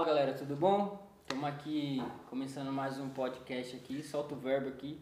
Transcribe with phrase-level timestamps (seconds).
[0.00, 0.98] Fala galera, tudo bom?
[1.20, 4.98] Estamos aqui começando mais um podcast aqui, solta o verbo aqui.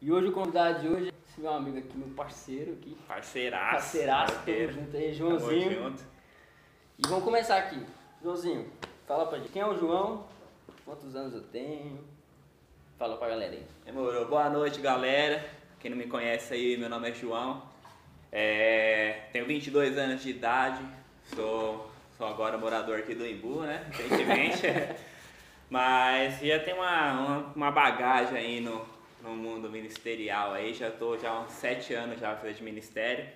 [0.00, 2.96] E hoje o convidado de hoje é esse meu amigo aqui, meu parceiro aqui.
[3.06, 3.72] Parceiraço.
[3.74, 5.72] Parceiraço, tamo junto aí, Tamo Joãozinho.
[5.82, 6.02] junto.
[6.98, 7.84] E vamos começar aqui.
[8.22, 8.72] Joãozinho,
[9.06, 10.26] fala pra gente, quem é o João?
[10.86, 12.02] Quantos anos eu tenho?
[12.98, 13.66] Fala pra galera aí.
[13.84, 14.26] Demorou.
[14.28, 15.44] Boa noite, galera.
[15.78, 17.64] Quem não me conhece aí, meu nome é João.
[18.32, 20.82] É, tenho 22 anos de idade.
[21.34, 21.91] Sou,
[22.22, 23.84] sou agora morador aqui do Imbu, né?
[23.90, 24.62] Recentemente.
[25.68, 28.86] Mas já tenho uma, uma, uma bagagem aí no,
[29.20, 30.72] no mundo ministerial aí.
[30.72, 33.26] Já tô já há uns 7 anos já de ministério.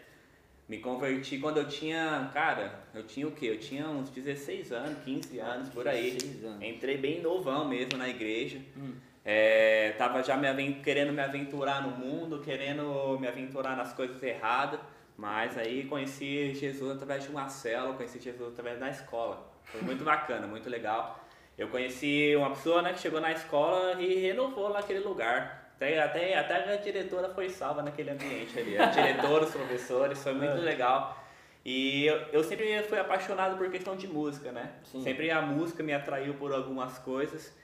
[0.69, 3.47] Me converti quando eu tinha, cara, eu tinha o quê?
[3.47, 6.13] Eu tinha uns 16 anos, 15 anos, por aí.
[6.13, 6.63] 16 anos.
[6.63, 8.61] Entrei bem novão mesmo na igreja.
[8.77, 8.93] Hum.
[9.25, 14.79] É, tava já me querendo me aventurar no mundo, querendo me aventurar nas coisas erradas,
[15.17, 19.51] mas aí conheci Jesus através de uma célula, conheci Jesus através da escola.
[19.65, 21.25] Foi muito bacana, muito legal.
[21.57, 25.73] Eu conheci uma pessoa né, que chegou na escola e renovou lá aquele lugar.
[25.77, 28.79] Até, até, até a diretora foi salva naquele ambiente ali.
[28.79, 31.23] A diretora, os professores, foi muito legal.
[31.65, 34.71] E eu, eu sempre fui apaixonado por questão de música, né?
[34.85, 35.03] Sim.
[35.03, 37.55] Sempre a música me atraiu por algumas coisas.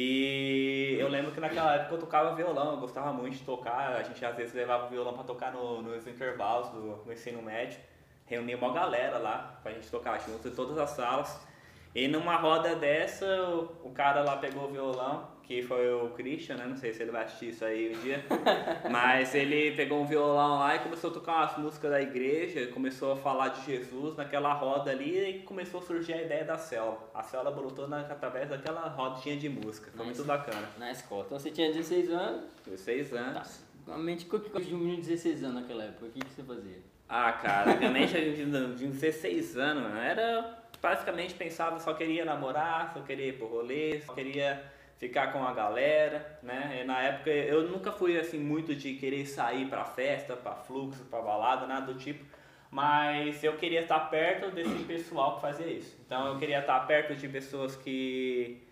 [0.00, 3.96] E eu lembro que naquela época eu tocava violão, eu gostava muito de tocar.
[3.96, 7.42] A gente às vezes levava o violão pra tocar no, nos intervalos do, do ensino
[7.42, 7.80] médio.
[8.24, 11.44] Reunia uma galera lá pra gente tocar junto em todas as salas.
[11.92, 16.56] E numa roda dessa, o, o cara lá pegou o violão, que foi o Christian,
[16.56, 16.66] né?
[16.68, 18.22] Não sei se ele vai assistir isso aí um dia.
[18.90, 23.12] Mas ele pegou um violão lá e começou a tocar umas músicas da igreja, começou
[23.12, 26.98] a falar de Jesus naquela roda ali e começou a surgir a ideia da célula.
[27.14, 29.90] A célula brotou na, através daquela rodinha de música.
[29.96, 30.18] Foi Nice.
[30.20, 30.68] muito bacana.
[30.78, 31.24] Na escola.
[31.24, 32.44] Então você tinha 16 anos.
[32.66, 33.16] 16 Tá.
[33.18, 33.64] anos.
[33.86, 36.04] Normalmente, o que de um menino de 16 anos naquela época?
[36.04, 36.76] O que, que você fazia?
[37.08, 37.76] Ah, cara, a
[38.06, 38.34] gente
[38.76, 44.00] de 16 anos, mano, era basicamente pensava só queria namorar, só queria ir pro rolê,
[44.02, 44.62] só queria
[44.98, 46.80] ficar com a galera, né?
[46.82, 51.04] E na época eu nunca fui assim muito de querer sair pra festa, pra fluxo,
[51.04, 52.24] pra balada, nada do tipo.
[52.70, 55.96] Mas eu queria estar perto desse pessoal que fazia isso.
[56.04, 58.62] Então eu queria estar perto de pessoas que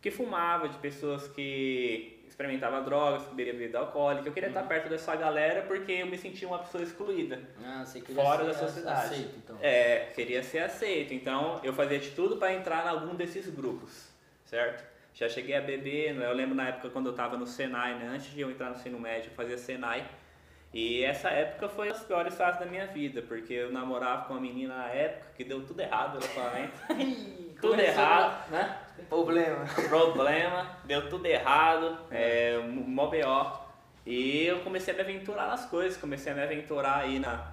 [0.00, 4.28] que fumava, de pessoas que experimentavam drogas, que bebiam bebida alcoólica.
[4.28, 8.00] Eu queria estar perto dessa galera porque eu me sentia uma pessoa excluída Ah, você
[8.00, 9.06] queria fora ser da sociedade.
[9.06, 9.56] Aceito, então.
[9.60, 11.14] É, queria ser aceito.
[11.14, 14.08] Então eu fazia de tudo para entrar em algum desses grupos,
[14.44, 14.91] certo?
[15.14, 16.26] Já cheguei a beber, né?
[16.26, 18.08] eu lembro na época quando eu estava no Senai, né?
[18.14, 20.06] antes de eu entrar no ensino médio, eu fazia Senai.
[20.72, 24.40] E essa época foi as piores fases da minha vida, porque eu namorava com uma
[24.40, 26.80] menina na época que deu tudo errado no relacionamento.
[27.60, 28.50] tudo errado.
[28.50, 28.78] Né?
[29.06, 29.66] Problema.
[29.88, 33.62] problema, deu tudo errado, é, mó BO.
[34.06, 37.51] E eu comecei a me aventurar nas coisas, comecei a me aventurar aí na,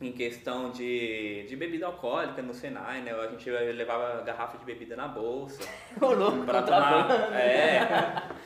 [0.00, 3.12] em questão de, de bebida alcoólica no Senai, né?
[3.12, 5.66] A gente levava garrafa de bebida na bolsa.
[6.00, 7.08] Ô, louco, Pra contrabando.
[7.08, 7.40] tomar,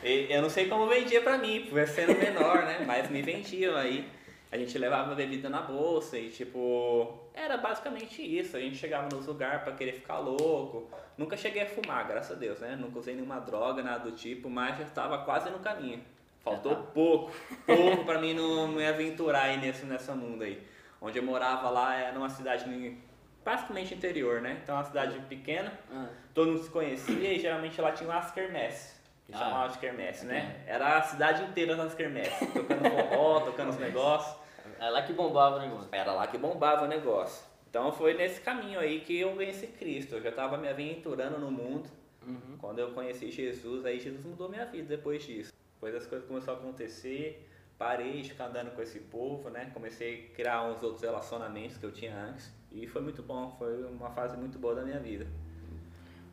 [0.02, 2.84] é, eu não sei como vendia pra mim, por sendo menor, né?
[2.86, 4.08] Mas me vendiam aí.
[4.52, 8.56] A gente levava bebida na bolsa e, tipo, era basicamente isso.
[8.56, 10.88] A gente chegava nos lugares pra querer ficar louco.
[11.16, 12.76] Nunca cheguei a fumar, graças a Deus, né?
[12.76, 16.02] Nunca usei nenhuma droga, nada do tipo, mas já estava quase no caminho.
[16.42, 16.82] Faltou tá.
[16.94, 17.32] pouco,
[17.66, 20.60] pouco pra mim não me aventurar aí nesse, nessa mundo aí.
[21.00, 22.96] Onde eu morava lá era numa cidade
[23.44, 24.60] basicamente interior, né?
[24.62, 29.00] Então, uma cidade pequena, Ah, todo mundo se conhecia e geralmente lá tinha umas quermesses.
[29.26, 29.38] Que Ah.
[29.38, 30.62] chamavam de quermesse, né?
[30.66, 34.36] Era a cidade inteira nas quermesses, tocando forró, tocando os negócios.
[34.78, 35.88] é lá que bombava o negócio.
[35.92, 37.44] Era lá que bombava o negócio.
[37.68, 40.16] Então foi nesse caminho aí que eu conheci Cristo.
[40.16, 41.88] Eu já estava me aventurando no mundo.
[42.26, 42.56] Uhum.
[42.58, 45.52] Quando eu conheci Jesus, aí Jesus mudou minha vida depois disso.
[45.74, 47.48] Depois as coisas começaram a acontecer,
[47.80, 49.70] parei de ficar andando com esse povo, né?
[49.72, 52.52] Comecei a criar uns outros relacionamentos que eu tinha antes.
[52.70, 55.26] E foi muito bom, foi uma fase muito boa da minha vida.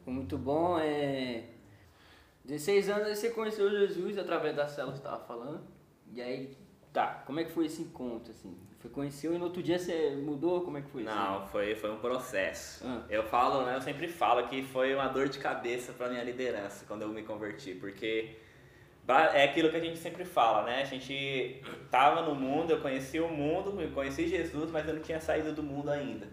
[0.03, 0.78] Foi muito bom.
[0.78, 1.46] É...
[2.44, 5.62] 16 anos você conheceu Jesus através da célula que você estava falando.
[6.13, 6.57] E aí,
[6.92, 8.54] tá, como é que foi esse encontro, assim?
[8.77, 10.66] Você conheceu e no outro dia você mudou?
[10.66, 11.10] Como é que foi isso?
[11.10, 12.86] Não, foi, foi um processo.
[12.86, 13.06] Ah.
[13.10, 13.77] Eu falo, né?
[13.77, 17.24] Eu sempre falo que foi uma dor de cabeça para minha liderança quando eu me
[17.24, 18.36] converti, porque
[19.07, 20.81] é aquilo que a gente sempre fala, né?
[20.81, 25.01] A gente tava no mundo, eu conheci o mundo, eu conheci Jesus, mas eu não
[25.01, 26.27] tinha saído do mundo ainda.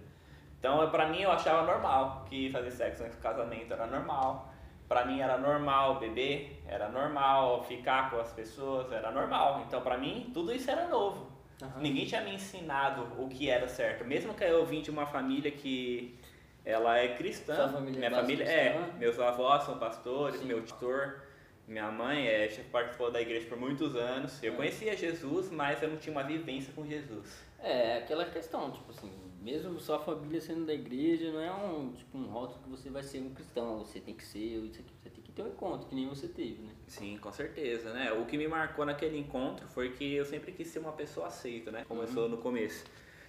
[0.58, 4.52] Então, para mim, eu achava normal que fazer sexo antes do casamento era normal.
[4.88, 9.62] Pra mim era normal beber, era normal ficar com as pessoas, era normal.
[9.66, 11.30] Então, pra mim, tudo isso era novo.
[11.62, 11.80] Aham.
[11.80, 14.04] Ninguém tinha me ensinado o que era certo.
[14.04, 16.18] Mesmo que eu vim de uma família que
[16.64, 17.54] ela é cristã.
[17.54, 18.60] Sua família é minha base família cristã?
[18.60, 18.98] é.
[18.98, 20.46] Meus avós são pastores, Sim.
[20.46, 21.23] meu tutor,
[21.66, 24.42] minha mãe é, participou da igreja por muitos anos.
[24.42, 24.56] Eu Ah.
[24.56, 27.42] conhecia Jesus, mas eu não tinha uma vivência com Jesus.
[27.58, 32.18] É, aquela questão, tipo assim, mesmo sua família sendo da igreja, não é um, tipo,
[32.18, 35.10] um rótulo que você vai ser um cristão, você tem que ser, isso aqui, você
[35.10, 36.72] tem que ter um encontro, que nem você teve, né?
[36.86, 38.12] Sim, com certeza, né?
[38.12, 41.70] O que me marcou naquele encontro foi que eu sempre quis ser uma pessoa aceita,
[41.70, 41.84] né?
[41.88, 42.30] Começou uhum.
[42.30, 42.84] no começo.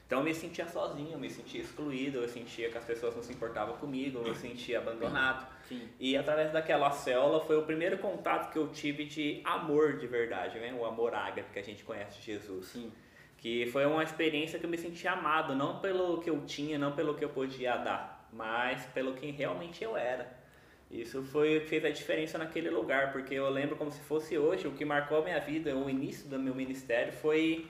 [0.06, 3.24] Então eu me sentia sozinho, eu me sentia excluído, eu sentia que as pessoas não
[3.24, 5.48] se importavam comigo, eu me sentia abandonado.
[5.68, 5.90] Sim.
[6.00, 10.60] E através daquela célula foi o primeiro contato que eu tive de amor de verdade,
[10.60, 10.72] né?
[10.80, 12.68] O amor ágape que a gente conhece de Jesus.
[12.68, 12.92] Sim.
[13.38, 16.92] Que foi uma experiência que eu me senti amado, não pelo que eu tinha, não
[16.92, 20.46] pelo que eu podia dar, mas pelo quem realmente eu era.
[20.90, 24.38] Isso foi o que fez a diferença naquele lugar, porque eu lembro como se fosse
[24.38, 27.68] hoje, o que marcou a minha vida, o início do meu ministério foi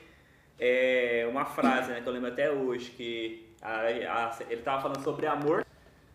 [0.59, 5.03] é, uma frase né, que eu lembro até hoje, que a, a, ele estava falando
[5.03, 5.65] sobre amor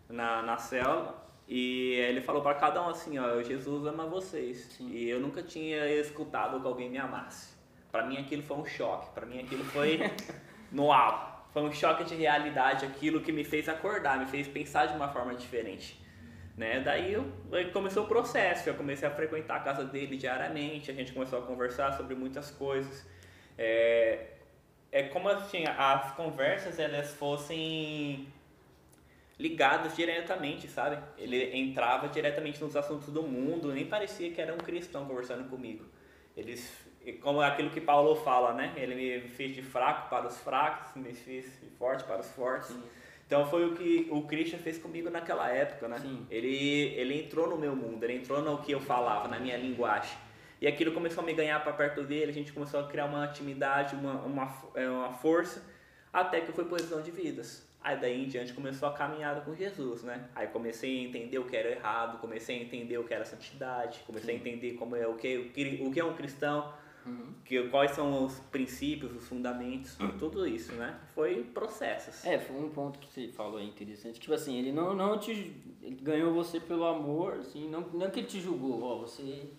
[0.09, 4.57] na, na célula e ele falou para cada um assim, ó, Jesus ama vocês.
[4.77, 4.89] Sim.
[4.89, 7.53] E eu nunca tinha escutado que alguém me amasse.
[7.91, 9.99] Para mim aquilo foi um choque, para mim aquilo foi
[10.71, 11.29] no alto.
[11.51, 15.09] Foi um choque de realidade, aquilo que me fez acordar, me fez pensar de uma
[15.09, 16.01] forma diferente.
[16.55, 16.79] Né?
[16.79, 17.25] Daí eu,
[17.73, 21.41] começou o processo, eu comecei a frequentar a casa dele diariamente, a gente começou a
[21.41, 23.05] conversar sobre muitas coisas.
[23.63, 24.25] É,
[24.91, 28.27] é como assim, as conversas elas fossem
[29.37, 30.97] ligadas diretamente, sabe?
[31.15, 35.85] Ele entrava diretamente nos assuntos do mundo, nem parecia que era um cristão conversando comigo.
[36.35, 36.73] Eles,
[37.21, 38.73] como aquilo que Paulo fala, né?
[38.75, 42.69] Ele me fez de fraco para os fracos, me fez de forte para os fortes.
[42.69, 42.83] Sim.
[43.27, 45.99] Então foi o que o Christian fez comigo naquela época, né?
[45.99, 46.25] Sim.
[46.31, 50.17] Ele, ele entrou no meu mundo, ele entrou no que eu falava, na minha linguagem.
[50.61, 53.25] E aquilo começou a me ganhar para perto dele, a gente começou a criar uma
[53.25, 55.63] intimidade, uma, uma, é, uma força,
[56.13, 57.67] até que foi posição de vidas.
[57.83, 60.29] Aí daí em diante começou a caminhada com Jesus, né?
[60.35, 64.03] Aí comecei a entender o que era errado, comecei a entender o que era santidade,
[64.05, 64.39] comecei Sim.
[64.39, 66.71] a entender como é o que, o que, o que é um cristão,
[67.07, 67.33] uhum.
[67.43, 70.15] que, quais são os princípios, os fundamentos, uhum.
[70.19, 70.95] tudo isso, né?
[71.15, 72.23] Foi processos.
[72.23, 74.19] É, foi um ponto que você falou aí interessante.
[74.19, 75.31] Tipo assim, ele não, não te.
[75.81, 79.49] Ele ganhou você pelo amor, assim, não, não que ele te julgou, ó, você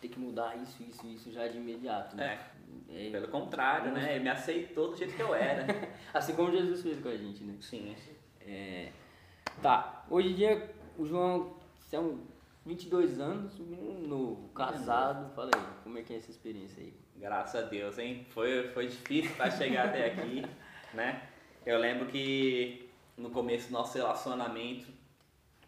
[0.00, 2.40] tem que mudar isso, isso, isso já de imediato, né?
[2.88, 3.08] É.
[3.08, 4.14] é Pelo contrário, né?
[4.14, 5.66] Ele me aceitou do jeito que eu era.
[6.14, 7.56] assim como Jesus fez com a gente, né?
[7.60, 7.94] Sim.
[8.40, 8.90] É...
[9.62, 11.54] Tá, hoje em dia o João
[11.88, 12.20] são
[12.64, 15.34] 22 anos, um menino novo, casado.
[15.34, 16.94] Fala aí, como é que é essa experiência aí?
[17.16, 18.26] Graças a Deus, hein?
[18.30, 20.44] Foi, foi difícil para chegar até aqui,
[20.94, 21.28] né?
[21.66, 24.86] Eu lembro que no começo do nosso relacionamento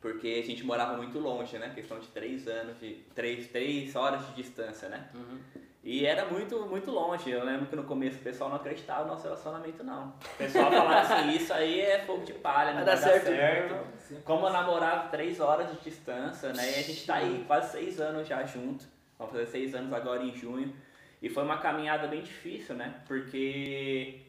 [0.03, 1.71] porque a gente morava muito longe, né?
[1.73, 5.09] Questão de três anos, de três, três horas de distância, né?
[5.15, 5.39] Uhum.
[5.85, 7.31] E era muito, muito longe.
[7.31, 10.09] Eu lembro que no começo o pessoal não acreditava no nosso relacionamento, não.
[10.35, 13.27] O pessoal falava assim, isso aí é fogo de palha, não vai, vai dar, certo.
[13.27, 14.23] certo.
[14.25, 16.73] Como eu namorava três horas de distância, né?
[16.73, 18.85] E a gente tá aí quase seis anos já junto.
[19.17, 20.75] Vamos fazer seis anos agora em junho.
[21.23, 23.01] E foi uma caminhada bem difícil, né?
[23.07, 24.21] Porque,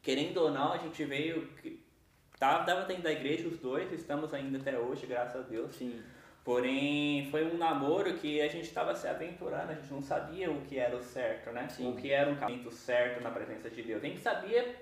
[0.00, 1.48] querendo ou não, a gente veio
[2.38, 5.74] Tava, tava dentro da igreja os dois, estamos ainda até hoje, graças a Deus.
[5.74, 6.00] Sim.
[6.44, 10.62] Porém, foi um namoro que a gente estava se aventurando, a gente não sabia o
[10.62, 11.68] que era o certo, né?
[11.68, 11.90] Sim.
[11.90, 14.02] O que era um caminho certo na presença de Deus.
[14.02, 14.74] A gente sabia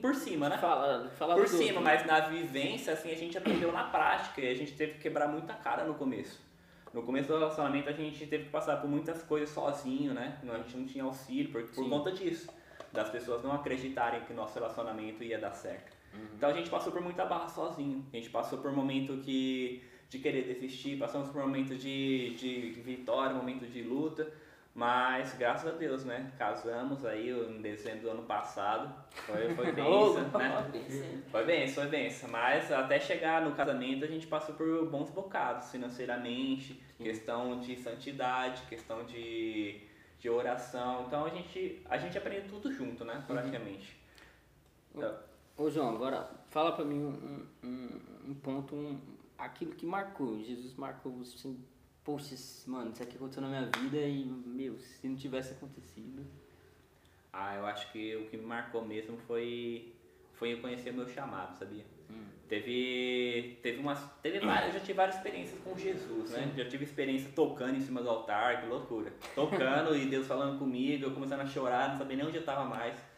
[0.00, 0.56] por cima, né?
[0.56, 4.54] Fala, fala por cima, mas na vivência, assim, a gente aprendeu na prática e a
[4.54, 6.40] gente teve que quebrar muita cara no começo.
[6.94, 10.38] No começo do relacionamento a gente teve que passar por muitas coisas sozinho, né?
[10.48, 12.48] A gente não tinha auxílio por, por conta disso.
[12.90, 15.95] Das pessoas não acreditarem que nosso relacionamento ia dar certo.
[16.16, 16.26] Uhum.
[16.36, 18.04] Então a gente passou por muita barra sozinho.
[18.12, 22.34] A gente passou por um momento que, de querer desistir, passamos por um momento de,
[22.36, 24.30] de vitória, um momento de luta.
[24.76, 26.30] Mas graças a Deus, né?
[26.36, 28.94] Casamos aí em dezembro do ano passado.
[29.10, 30.70] Foi, foi benção, né?
[31.30, 32.28] Foi benção, foi benção.
[32.28, 38.60] Mas até chegar no casamento a gente passou por bons bocados financeiramente, questão de santidade,
[38.68, 39.80] questão de,
[40.20, 41.04] de oração.
[41.06, 43.14] Então a gente, a gente aprende tudo junto, né?
[43.14, 43.22] Uhum.
[43.22, 43.96] Praticamente.
[44.94, 45.14] Então,
[45.58, 49.00] Ô João, agora fala pra mim um, um, um ponto, um,
[49.38, 50.38] aquilo que marcou.
[50.42, 51.58] Jesus marcou você assim,
[52.04, 52.36] poxa,
[52.66, 56.26] mano, isso aqui aconteceu na minha vida e, meu, se não tivesse acontecido.
[57.32, 59.94] Ah, eu acho que o que me marcou mesmo foi,
[60.34, 61.84] foi eu conhecer meu chamado, sabia?
[62.10, 62.26] Hum.
[62.46, 66.52] Teve, teve umas, teve várias, eu já tive várias experiências com Jesus, né?
[66.54, 69.10] Já tive experiência tocando em cima do altar, que loucura.
[69.34, 72.66] Tocando e Deus falando comigo, eu começando a chorar, não sabia nem onde eu tava
[72.66, 73.15] mais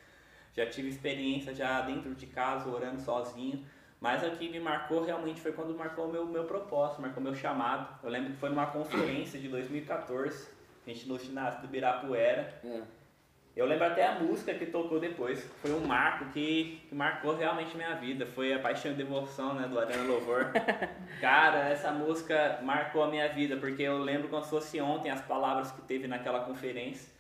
[0.59, 3.65] já tive experiência já dentro de casa, orando sozinho.
[4.01, 7.35] Mas o que me marcou realmente foi quando marcou o meu, meu propósito, marcou meu
[7.35, 7.89] chamado.
[8.03, 10.49] Eu lembro que foi numa conferência de 2014,
[10.87, 12.61] a gente no ginásio do Birapuera.
[12.65, 12.83] É.
[13.57, 15.45] Eu lembro até a música que tocou depois.
[15.61, 18.25] Foi um marco que, que marcou realmente minha vida.
[18.25, 20.53] Foi a Paixão e Devoção, né, do Arena Louvor.
[21.21, 25.23] Cara, essa música marcou a minha vida, porque eu lembro como se fosse ontem as
[25.23, 27.13] palavras que teve naquela conferência.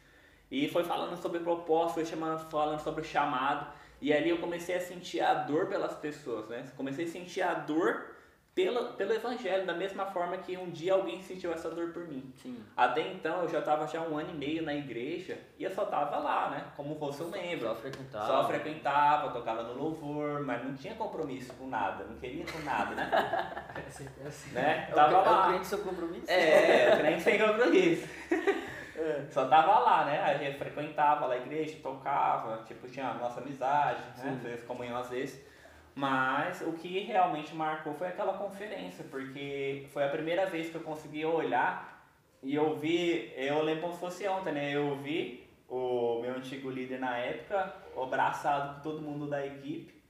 [0.50, 3.66] E foi falando sobre propósito, foi chamando, falando sobre o chamado.
[4.00, 6.64] E ali eu comecei a sentir a dor pelas pessoas, né?
[6.76, 8.16] Comecei a sentir a dor
[8.58, 12.32] pelo, pelo evangelho, da mesma forma que um dia alguém sentiu essa dor por mim.
[12.42, 12.60] Sim.
[12.76, 15.84] Até então eu já estava já um ano e meio na igreja e eu só
[15.84, 16.64] estava lá, né?
[16.76, 17.68] Como fosse um membro.
[17.68, 18.26] Só frequentava.
[18.26, 22.96] Só frequentava, tocava no louvor, mas não tinha compromisso com nada, não queria com nada,
[22.96, 23.08] né?
[23.86, 24.50] É sempre assim.
[24.50, 24.88] né?
[24.88, 25.48] É o, Tava é o lá.
[25.48, 26.28] crente seu compromisso?
[26.28, 28.08] É, o crente sem compromisso.
[28.98, 29.26] É.
[29.30, 30.20] Só tava lá, né?
[30.20, 34.38] A gente frequentava lá a igreja, tocava, tipo, tinha a nossa amizade, né?
[34.42, 35.46] Fez comunhão às vezes.
[35.94, 40.82] Mas o que realmente marcou foi aquela conferência, porque foi a primeira vez que eu
[40.82, 42.06] consegui olhar
[42.42, 44.72] e eu vi, eu lembro como se fosse ontem, né?
[44.72, 50.00] Eu vi o meu antigo líder na época, abraçado com todo mundo da equipe,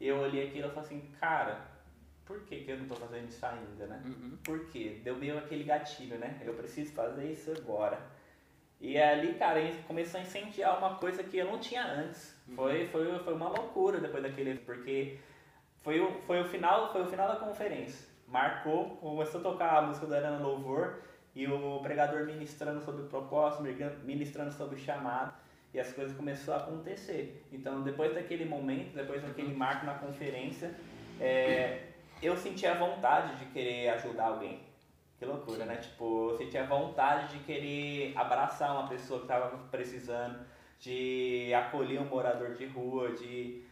[0.00, 1.66] eu olhei aquilo e falei assim, cara,
[2.24, 4.02] por que, que eu não tô fazendo isso ainda, né?
[4.04, 4.38] Uhum.
[4.44, 5.00] Por quê?
[5.02, 6.38] Deu meio aquele gatilho, né?
[6.44, 7.98] Eu preciso fazer isso agora.
[8.80, 12.34] E ali, cara, a gente começou a incendiar uma coisa que eu não tinha antes.
[12.54, 15.18] Foi, foi, foi uma loucura depois daquele, porque
[15.82, 18.08] foi o, foi o final, foi o final da conferência.
[18.26, 21.00] Marcou, começou a tocar a música do Arana Louvor
[21.34, 23.64] e o pregador ministrando sobre o propósito,
[24.04, 25.32] ministrando sobre o chamado
[25.72, 27.44] e as coisas começaram a acontecer.
[27.52, 30.74] Então, depois daquele momento, depois daquele marco na conferência,
[31.20, 31.82] é,
[32.22, 34.67] eu senti a vontade de querer ajudar alguém.
[35.18, 35.76] Que loucura, né?
[35.76, 40.38] Tipo, eu senti a vontade de querer abraçar uma pessoa que estava precisando,
[40.80, 43.62] de acolher um morador de rua, de.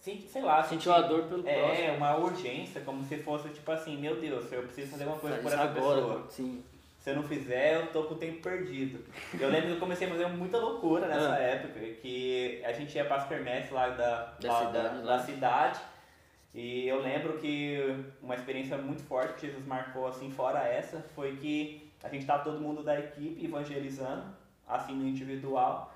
[0.00, 1.96] Sei lá, Sentiu a dor pelo é, próximo.
[1.96, 5.42] uma urgência, como se fosse tipo assim, meu Deus, eu preciso fazer uma coisa Faz
[5.48, 6.26] por essa agora, pessoa.
[6.28, 6.62] Sim.
[7.00, 9.02] Se eu não fizer, eu tô com o tempo perdido.
[9.38, 11.38] Eu lembro que eu comecei a fazer muita loucura nessa Ah.
[11.38, 15.16] época, que a gente ia para as quermesses lá da, Da lá cidade, da, lá.
[15.16, 15.80] da cidade.
[16.54, 17.78] E eu lembro que
[18.22, 22.44] uma experiência muito forte que Jesus marcou, assim, fora essa, foi que a gente tava
[22.44, 24.24] todo mundo da equipe evangelizando,
[24.66, 25.92] assim, no individual.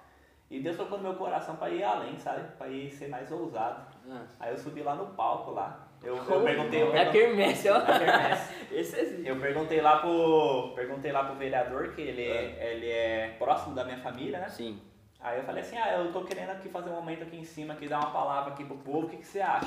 [0.51, 2.43] E Deus tocou no meu coração para ir além, sabe?
[2.57, 3.87] Para ir ser mais ousado.
[4.11, 4.23] Ah.
[4.41, 5.87] Aí eu subi lá no palco lá.
[6.03, 7.81] Eu, eu perguntei, eu É a perguntei, quermesse, ó.
[7.81, 8.55] quermesse.
[8.73, 9.29] Esse existe.
[9.29, 13.85] Eu perguntei lá pro, perguntei lá pro vereador, que ele é, ele é próximo da
[13.85, 14.49] minha família, né?
[14.49, 14.81] Sim.
[15.21, 17.75] Aí eu falei assim, ah, eu tô querendo aqui fazer um momento aqui em cima,
[17.75, 19.67] aqui, dar uma palavra aqui pro povo, o que, que você acha?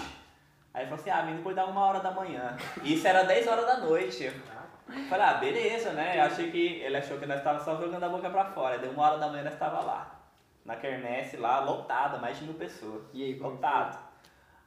[0.73, 2.55] Aí ele falou assim, ah, vem depois da uma hora da manhã.
[2.83, 4.23] Isso era 10 horas da noite.
[4.23, 6.17] Eu falei, ah, beleza, né?
[6.17, 8.77] Eu achei que, ele achou que nós estávamos só jogando a boca pra fora.
[8.77, 10.19] Deu uma hora da manhã nós estava lá.
[10.65, 13.03] Na quermesse lá, lotada, mais de mil pessoas.
[13.13, 14.11] E aí, como Lotado.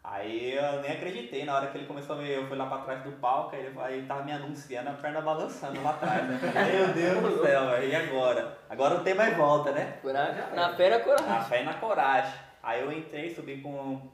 [0.04, 2.78] Aí eu nem acreditei, na hora que ele começou a ver, eu fui lá pra
[2.78, 6.38] trás do palco, aí ele, aí tava me anunciando, a perna balançando lá atrás, né?
[6.76, 8.58] Meu Deus do céu, e agora?
[8.68, 9.96] Agora não tem mais volta, né?
[10.02, 10.42] Coragem.
[10.54, 11.32] Na fé era coragem.
[11.32, 12.34] A fé e na coragem.
[12.62, 14.12] Aí eu entrei, subi com,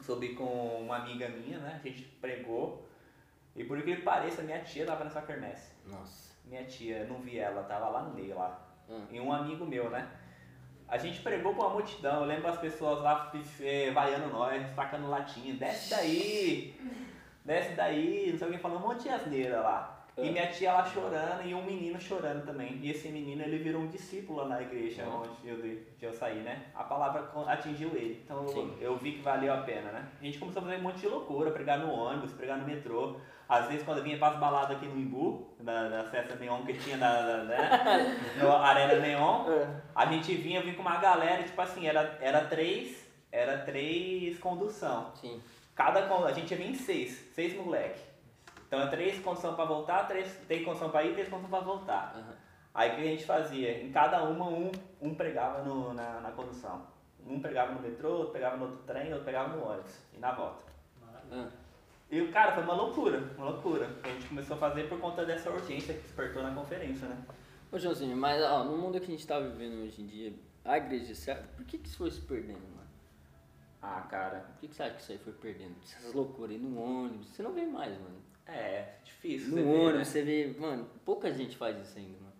[0.00, 0.44] subi com
[0.82, 1.80] uma amiga minha, né?
[1.82, 2.86] A gente pregou.
[3.54, 5.72] E por que pareça, minha tia tava nessa quermesse.
[5.86, 6.34] Nossa.
[6.44, 8.60] Minha tia, eu não vi ela, tava lá no meio lá.
[8.88, 9.06] Hum.
[9.10, 10.08] E um amigo meu, né?
[10.88, 15.08] A gente pregou com uma multidão, eu lembro as pessoas lá eh, vaiando nós, sacando
[15.08, 16.80] latinha, desce daí,
[17.44, 19.95] desce daí, não sei o que, falando um monte de asneira lá.
[20.18, 20.30] E É.
[20.30, 22.78] minha tia lá chorando e um menino chorando também.
[22.82, 25.18] E esse menino, ele virou um discípulo lá na igreja Ó.
[25.22, 26.62] onde eu, de- de eu saí, né?
[26.74, 28.22] A palavra atingiu ele.
[28.24, 28.76] Então eu, Sim.
[28.80, 30.08] eu vi que valeu a pena, né?
[30.18, 33.16] A gente começou a fazer um monte de loucura, pregar no ônibus, pregar no metrô.
[33.46, 36.72] Às vezes quando eu vinha pras baladas aqui no Imbu, da, da festa neon que
[36.74, 37.70] tinha na, na, né?
[38.62, 39.68] Arena Neon, É.
[39.94, 45.12] a gente vinha, vinha com uma galera, tipo assim, era, era três, era três condução.
[45.14, 45.42] Sim.
[45.74, 48.00] Cada a gente ia vir em seis, seis moleque.
[48.66, 52.14] Então é três condução pra voltar, três tem condução pra ir, três condução pra voltar.
[52.16, 52.34] Aham.
[52.74, 53.82] Aí o que a gente fazia?
[53.82, 54.70] Em cada uma, um,
[55.00, 56.86] um pregava no, na, na condução.
[57.26, 59.98] Um pegava no metrô, outro pegava no outro trem, outro pegava no ônibus.
[60.12, 60.62] E na volta.
[61.32, 61.48] Ah.
[62.10, 63.88] E, cara, foi uma loucura, uma loucura.
[64.04, 67.16] A gente começou a fazer por conta dessa urgência que despertou na conferência, né?
[67.72, 70.32] Ô, Joãozinho, mas ó, no mundo que a gente tá vivendo hoje em dia,
[70.64, 71.34] a igreja?
[71.56, 72.75] Por que que isso foi se perdendo?
[73.88, 75.76] Ah, cara, Por que que você acha que isso aí foi perdendo?
[75.82, 78.16] Essas loucuras aí no ônibus, você não vê mais, mano.
[78.46, 79.50] é difícil.
[79.50, 79.80] No você né?
[79.86, 82.32] ônibus, você vê, mano, pouca gente faz isso ainda, mano.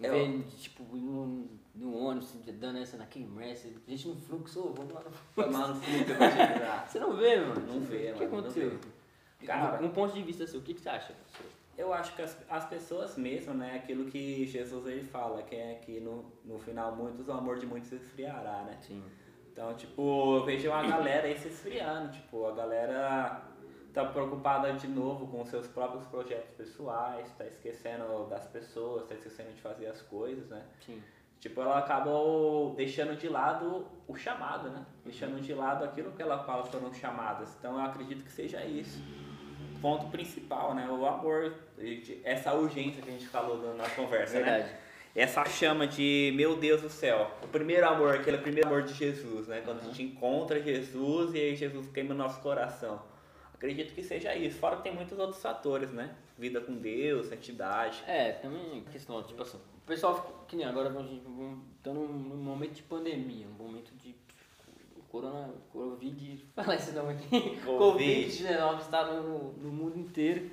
[0.00, 4.92] Eu- vê, tipo, no, no ônibus, dando essa na queimresse, gente no fluxo, ô, vamos
[4.92, 6.86] lá no Foi mal no fundo que eu vou te ajudar.
[6.88, 7.60] Você não vê, mano?
[7.66, 8.80] Não vê, O que mano, aconteceu?
[9.46, 11.14] Cara- um ponto de vista seu, o que, que você acha?
[11.78, 15.74] Eu acho que as, as pessoas mesmo, né, aquilo que Jesus ele fala, que é
[15.74, 18.78] que no, no final muitos, o amor de muitos se esfriará, né?
[18.80, 19.02] Sim.
[19.56, 23.40] Então, tipo, eu vejo a galera aí se esfriando, tipo, a galera
[23.94, 29.54] tá preocupada de novo com seus próprios projetos pessoais, tá esquecendo das pessoas, tá esquecendo
[29.54, 30.62] de fazer as coisas, né?
[30.84, 31.02] Sim.
[31.40, 34.84] Tipo, ela acabou deixando de lado o chamado, né?
[35.02, 37.56] Deixando de lado aquilo que ela fala foram chamadas.
[37.58, 39.02] Então eu acredito que seja isso.
[39.80, 40.86] Ponto principal, né?
[40.86, 41.54] O amor,
[42.22, 44.80] essa urgência que a gente falou na conversa, né?
[45.16, 49.48] Essa chama de meu Deus do céu, o primeiro amor, aquele primeiro amor de Jesus,
[49.48, 49.62] né?
[49.64, 53.00] Quando a gente encontra Jesus e aí Jesus queima no nosso coração.
[53.54, 54.58] Acredito que seja isso.
[54.58, 56.14] Fora que tem muitos outros fatores, né?
[56.36, 58.04] Vida com Deus, santidade.
[58.06, 61.22] É, também questão, tipo assim, o pessoal, fica- que nem agora, a gente
[61.82, 64.14] tá num, num momento de pandemia, um momento de
[65.08, 68.26] corona, covid, fala esse nome aqui, Covid.
[68.44, 70.50] covid-19 está no, no mundo inteiro.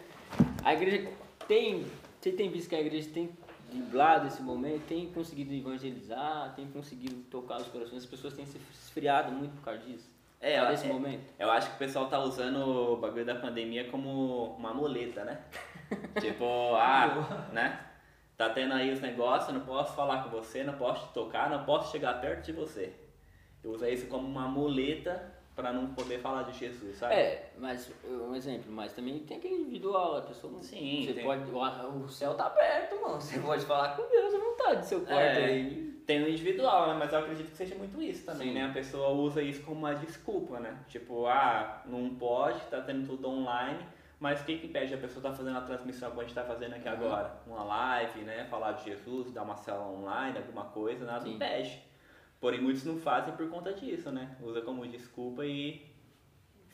[0.63, 1.10] A igreja
[1.50, 1.86] tem,
[2.22, 3.29] você tem visto que a igreja tem
[3.74, 8.58] driblado esse momento, tem conseguido evangelizar, tem conseguido tocar os corações, as pessoas têm se
[8.72, 10.10] esfriado muito por causa disso.
[10.39, 11.24] É, ela- desse é- momento.
[11.39, 12.58] Eu acho que o pessoal tá usando
[12.94, 15.42] o bagulho da pandemia como uma muleta, né?
[16.20, 17.80] tipo, ah, né?
[18.38, 21.63] Tá tendo aí os negócios, não posso falar com você, não posso te tocar, não
[21.63, 22.94] posso chegar perto de você.
[23.63, 27.13] Eu uso isso como uma muleta pra não poder falar de Jesus, sabe?
[27.15, 30.62] É, mas um exemplo, mas também tem aquele individual, a pessoa não.
[30.63, 31.24] Sim, Você tem.
[31.24, 31.43] pode.
[31.51, 33.22] O, céu tá aberto, mano.
[33.22, 35.45] Você pode falar com Deus à vontade do seu quarto É.
[35.45, 35.93] aí.
[36.05, 36.95] Tem o individual, né?
[37.00, 38.53] Mas eu acredito que seja muito isso também, Sim.
[38.55, 38.65] né?
[38.65, 40.77] A pessoa usa isso como uma desculpa, né?
[40.89, 43.79] Tipo, ah, não pode, tá tendo tudo online,
[44.19, 46.43] mas o que que impede a pessoa tá fazendo a transmissão como a gente tá
[46.43, 46.93] fazendo aqui Uhum.
[46.95, 47.31] agora?
[47.48, 48.45] Uma live, né?
[48.50, 51.36] Falar de Jesus, dar uma célula online, alguma coisa, nada Sim.
[51.36, 51.81] impede.
[52.44, 54.36] Porém, muitos não fazem por conta disso, né?
[54.42, 55.82] Usa como desculpa e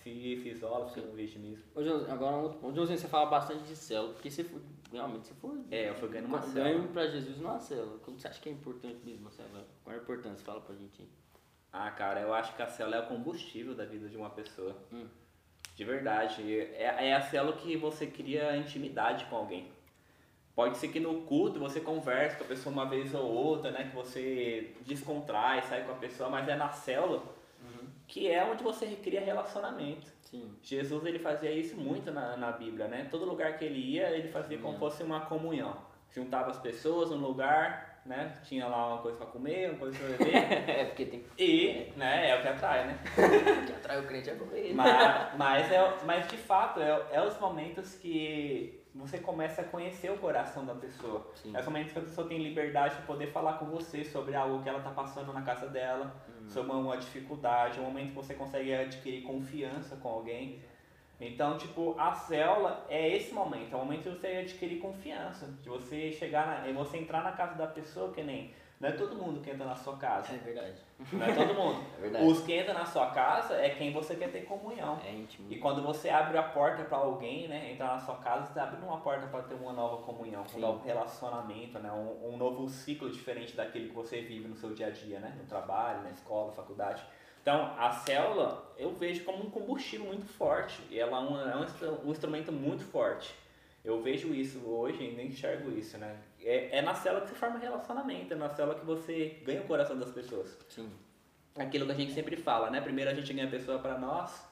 [0.01, 1.63] se, se isola, fica no vitimismo.
[1.75, 4.59] Ô, José, agora, um- José, você fala bastante de célula, porque você foi,
[4.91, 6.87] realmente, você foi É, eu fui ganhando uma ganho célula.
[6.87, 7.99] pra Jesus numa célula.
[7.99, 9.67] Como você acha que é importante mesmo a célula?
[9.83, 10.43] Qual é a importância?
[10.43, 11.07] Fala pra gente aí.
[11.71, 14.75] Ah, cara, eu acho que a célula é o combustível da vida de uma pessoa.
[14.91, 15.05] Hum.
[15.75, 16.51] De verdade.
[16.51, 19.71] É, é a célula que você cria intimidade com alguém.
[20.59, 23.85] Pode ser que no culto você converse com a pessoa uma vez ou outra, né?
[23.85, 27.23] Que você descontrai, sai com a pessoa, mas é na célula
[28.09, 30.07] que é onde você cria relacionamento.
[30.23, 30.51] Sim.
[30.61, 33.07] Jesus ele fazia isso muito na, na Bíblia, né?
[33.09, 35.77] Todo lugar que ele ia, ele fazia como fosse uma comunhão.
[36.11, 38.35] Juntava as pessoas num lugar, né?
[38.43, 40.35] Tinha lá uma coisa pra comer, uma coisa pra beber.
[40.67, 42.99] é, porque tem e, né, é o que atrai, né?
[43.65, 44.73] que atrair o crente a comer.
[44.73, 50.11] Mas, mas, é, mas de fato, é, é os momentos que você começa a conhecer
[50.11, 51.27] o coração da pessoa.
[51.35, 51.55] Sim.
[51.55, 54.61] É os momentos que a pessoa tem liberdade de poder falar com você sobre algo
[54.63, 56.15] que ela está passando na casa dela,
[56.47, 60.59] sobre uma dificuldade, é um momento que você consegue adquirir confiança com alguém.
[61.21, 65.67] Então, tipo, a célula é esse momento, é o momento de você adquirir confiança, de
[65.67, 69.41] você chegar na, você entrar na casa da pessoa que nem não é todo mundo
[69.41, 70.77] que entra na sua casa, É verdade.
[71.11, 71.83] não é todo mundo.
[71.97, 72.25] É verdade.
[72.25, 74.99] Os que entram na sua casa é quem você quer ter comunhão.
[75.05, 75.51] É íntimo.
[75.51, 78.85] E quando você abre a porta para alguém, né, entrar na sua casa, você abrindo
[78.85, 80.57] uma porta para ter uma nova comunhão, Sim.
[80.57, 84.73] um novo relacionamento, né, um, um novo ciclo diferente daquele que você vive no seu
[84.73, 87.03] dia a dia, né, no trabalho, na escola, na faculdade.
[87.41, 91.55] Então, a célula eu vejo como um combustível muito forte e ela é um, é
[91.55, 93.33] um instru- um instrumento muito forte.
[93.83, 96.17] Eu vejo isso hoje e ainda enxergo isso, né?
[96.41, 99.65] É, é na célula que se forma relacionamento, é na célula que você ganha o
[99.65, 100.89] coração das pessoas Sim.
[101.55, 102.79] aquilo que a gente sempre fala, né?
[102.81, 104.47] Primeiro a gente ganha a pessoa para nós,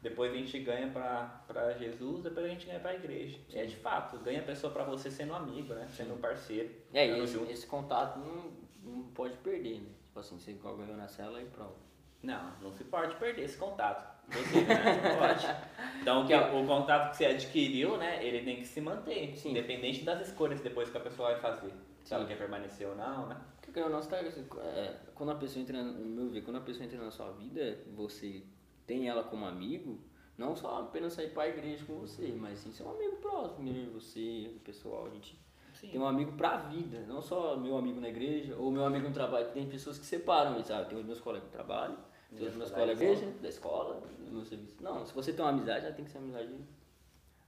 [0.00, 3.38] depois a gente ganha para Jesus, depois a gente ganha para a igreja.
[3.48, 5.88] E é de fato, ganha a pessoa para você sendo um amigo, né?
[5.90, 6.70] Sendo um parceiro.
[6.92, 7.50] É, e esse, junto.
[7.50, 9.90] esse contato não, não pode perder, né?
[10.06, 11.88] Tipo assim, você ganhou na célula e pronto.
[12.22, 14.17] Não, não se pode perder esse contato.
[14.28, 15.16] Né?
[15.18, 15.68] Pode.
[16.00, 18.24] Então, que o contato que você adquiriu, né?
[18.24, 19.50] Ele tem que se manter, Sim.
[19.50, 21.72] independente das escolhas depois que a pessoa vai fazer.
[22.04, 23.36] Se ela quer permanecer ou não, né?
[23.60, 26.60] Porque ou não, você tá, é, quando a pessoa entra, no meu ver, quando a
[26.60, 28.42] pessoa entra na sua vida, você
[28.86, 30.00] tem ela como amigo,
[30.38, 33.92] não só apenas sair pra igreja com você, mas sim ser um amigo próximo, eu,
[33.92, 35.38] você, o pessoal, a gente
[35.74, 35.88] Sim.
[35.90, 39.12] tem um amigo pra vida, não só meu amigo na igreja ou meu amigo no
[39.12, 40.88] trabalho, tem pessoas que separam sabe?
[40.88, 41.98] Tem os meus colegas do trabalho,
[42.36, 44.82] tem os meus colegas da escola, do meu serviço.
[44.82, 46.54] Não, se você tem uma amizade, ela tem que ser uma amizade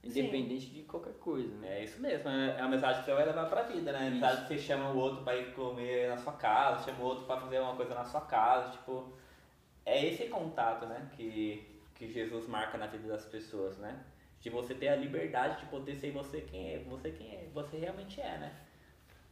[0.03, 1.79] independente de qualquer coisa, né?
[1.79, 4.07] É isso mesmo, é é a mensagem que você vai levar pra vida, né?
[4.07, 7.07] A mensagem que você chama o outro pra ir comer na sua casa, chama o
[7.07, 9.13] outro pra fazer uma coisa na sua casa, tipo,
[9.85, 11.63] é esse contato, né, que,
[11.95, 14.03] que Jesus marca na vida das pessoas, né?
[14.39, 17.77] De você ter a liberdade de poder ser você quem é, você quem é, você
[17.77, 18.55] realmente é, né?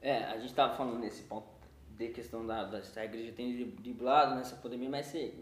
[0.02, 1.59] É, a gente tava falando nesse ponto
[2.00, 5.34] de questão da, da se a igreja tem driblado nessa pandemia, mas se,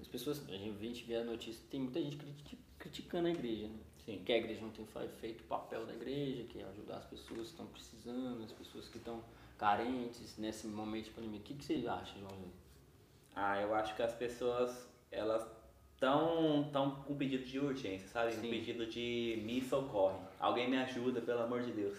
[0.00, 3.78] as pessoas, a gente, vê a notícia, tem muita gente criti- criticando a igreja, né?
[4.06, 4.22] Sim.
[4.24, 4.86] Que a igreja não tem
[5.20, 8.88] feito o papel da igreja, que é ajudar as pessoas que estão precisando, as pessoas
[8.88, 9.22] que estão
[9.58, 11.40] carentes nesse momento de pandemia.
[11.40, 12.30] O que, que você acha, João?
[13.36, 15.46] Ah, eu acho que as pessoas, elas
[15.92, 18.34] estão tão com pedido de urgência, sabe?
[18.34, 18.50] Um Sim.
[18.50, 20.16] pedido de me socorre.
[20.38, 21.98] Alguém me ajuda, pelo amor de Deus.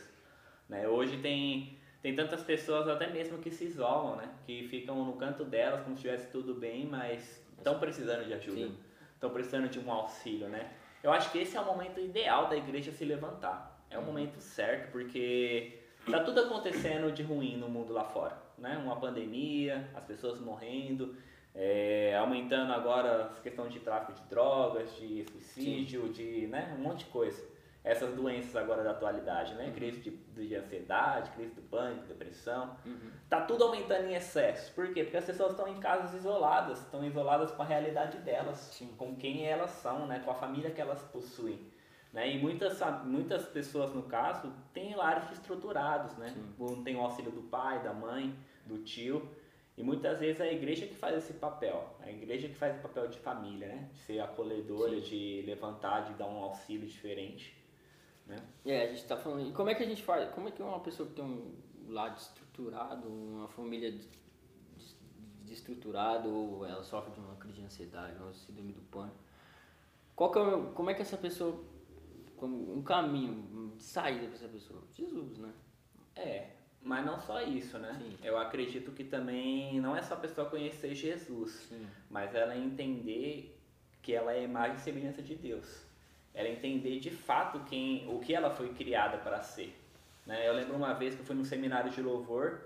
[0.67, 0.87] Né?
[0.87, 4.29] Hoje tem, tem tantas pessoas até mesmo que se isolam, né?
[4.45, 8.71] Que ficam no canto delas como se estivesse tudo bem, mas estão precisando de ajuda.
[9.13, 10.71] Estão precisando de um auxílio, né?
[11.03, 13.85] Eu acho que esse é o momento ideal da igreja se levantar.
[13.89, 18.77] É o momento certo, porque Tá tudo acontecendo de ruim no mundo lá fora, né?
[18.83, 21.15] Uma pandemia, as pessoas morrendo,
[21.53, 26.11] é, aumentando agora a questão de tráfico de drogas, de suicídio, Sim.
[26.11, 27.41] de né, um monte de coisa.
[27.83, 29.65] Essas doenças agora da atualidade, né?
[29.65, 29.73] Uhum.
[29.73, 32.77] Crise de, de, ansiedade, crise do pânico, depressão.
[32.85, 33.11] Uhum.
[33.27, 34.71] Tá tudo aumentando em excesso.
[34.73, 35.03] Por quê?
[35.03, 38.93] Porque as pessoas estão em casas isoladas, estão isoladas com a realidade delas, Sim.
[38.97, 40.19] com quem elas são, né?
[40.23, 41.59] Com a família que elas possuem.
[42.13, 42.35] Né?
[42.35, 46.29] E muitas, muitas pessoas, no caso, têm lares estruturados, né?
[46.29, 46.83] Sim.
[46.83, 49.27] Tem o auxílio do pai, da mãe, do tio.
[49.77, 52.81] E muitas vezes é a igreja que faz esse papel, a igreja que faz o
[52.81, 53.89] papel de família, né?
[53.93, 55.01] De ser acolhedora, Sim.
[55.01, 57.60] de levantar, de dar um auxílio diferente.
[58.25, 58.37] Né?
[58.65, 59.49] É, a gente está falando.
[59.49, 60.29] E como é que a gente faz?
[60.31, 61.55] Como é que uma pessoa que tem um
[61.89, 63.93] lado estruturado, uma família
[65.41, 69.17] desestruturada, ou ela sofre de uma crise de ansiedade, uma síndrome do pânico,
[70.15, 71.63] qual que é, como é que essa pessoa.
[72.37, 74.81] Como um caminho de saída para essa pessoa?
[74.95, 75.53] Jesus, né?
[76.15, 76.49] É,
[76.81, 77.95] mas não só isso, né?
[77.99, 78.17] Sim.
[78.23, 81.87] Eu acredito que também não é só a pessoa conhecer Jesus, Sim.
[82.09, 83.59] mas ela entender
[84.01, 85.85] que ela é imagem e semelhança de Deus.
[86.33, 89.77] Ela entender de fato quem, o que ela foi criada para ser.
[90.25, 90.47] Né?
[90.47, 92.61] Eu lembro uma vez que eu fui num seminário de louvor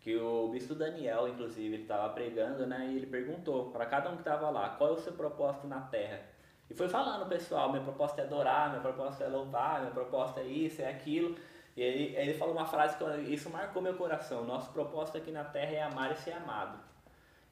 [0.00, 2.88] que o bispo Daniel, inclusive, ele estava pregando, né?
[2.90, 5.80] E ele perguntou para cada um que estava lá, qual é o seu propósito na
[5.80, 6.22] Terra?
[6.70, 10.44] E foi falando, pessoal, minha proposta é adorar, minha proposta é louvar, minha proposta é
[10.44, 11.36] isso, é aquilo.
[11.76, 14.44] E ele, ele falou uma frase que isso marcou meu coração.
[14.44, 16.78] Nosso propósito aqui na Terra é amar e ser amado.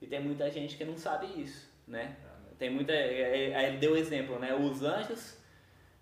[0.01, 2.17] E tem muita gente que não sabe isso, né?
[2.59, 2.93] Tem muita.
[2.93, 4.55] É, é, ele deu exemplo, né?
[4.55, 5.39] Os anjos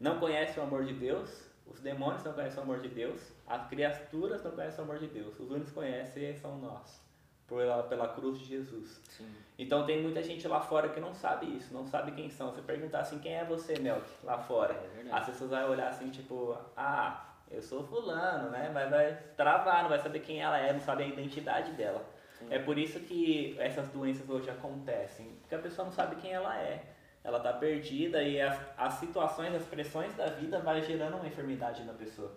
[0.01, 3.67] não conhecem o amor de Deus, os demônios não conhecem o amor de Deus, as
[3.69, 5.39] criaturas não conhecem o amor de Deus.
[5.39, 7.03] Os únicos que conhecem são nós,
[7.47, 9.01] pela, pela cruz de Jesus.
[9.09, 9.29] Sim.
[9.59, 12.53] Então tem muita gente lá fora que não sabe isso, não sabe quem são.
[12.53, 14.75] Se perguntar assim, quem é você, Melk, lá fora?
[14.75, 18.71] É as pessoas vão olhar assim, tipo, ah eu sou fulano, né?
[18.73, 22.05] Mas vai travar, não vai saber quem ela é, não sabe a identidade dela.
[22.39, 22.47] Sim.
[22.51, 26.57] É por isso que essas doenças hoje acontecem, porque a pessoa não sabe quem ela
[26.57, 26.83] é.
[27.25, 31.83] Ela está perdida e as, as situações, as pressões da vida vai gerando uma enfermidade
[31.83, 32.31] na pessoa,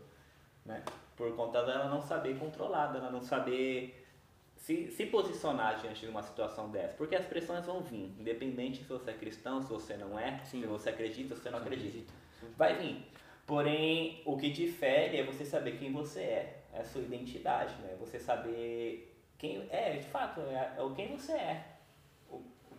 [0.65, 0.81] né?
[1.15, 4.07] Por conta dela não saber controlar, dela não saber
[4.55, 6.95] se, se posicionar diante de uma situação dessa.
[6.95, 10.61] Porque as pressões vão vir, independente se você é cristão, se você não é, Sim.
[10.61, 12.13] se você acredita, se você não acredita.
[12.55, 13.05] Vai vir.
[13.45, 17.95] Porém, o que difere é você saber quem você é, é a sua identidade, né?
[17.99, 21.76] Você saber quem é, de fato, é, é quem você é.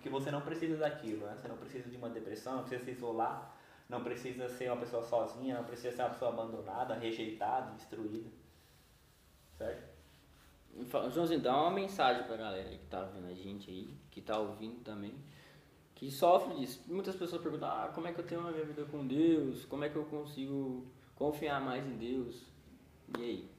[0.03, 1.37] Que você não precisa daquilo, né?
[1.41, 3.55] Você não precisa de uma depressão, não precisa se isolar,
[3.89, 8.31] não precisa ser uma pessoa sozinha, não precisa ser uma pessoa abandonada, rejeitada, destruída.
[9.57, 9.99] Certo?
[11.11, 14.81] Joãozinho, dá uma mensagem pra galera que tá vendo a gente aí, que tá ouvindo
[14.85, 15.15] também
[15.99, 16.81] que sofre disso.
[16.87, 19.65] Muitas pessoas perguntam, ah, como é que eu tenho a minha vida com Deus?
[19.65, 22.47] Como é que eu consigo confiar mais em Deus?
[23.19, 23.51] E aí?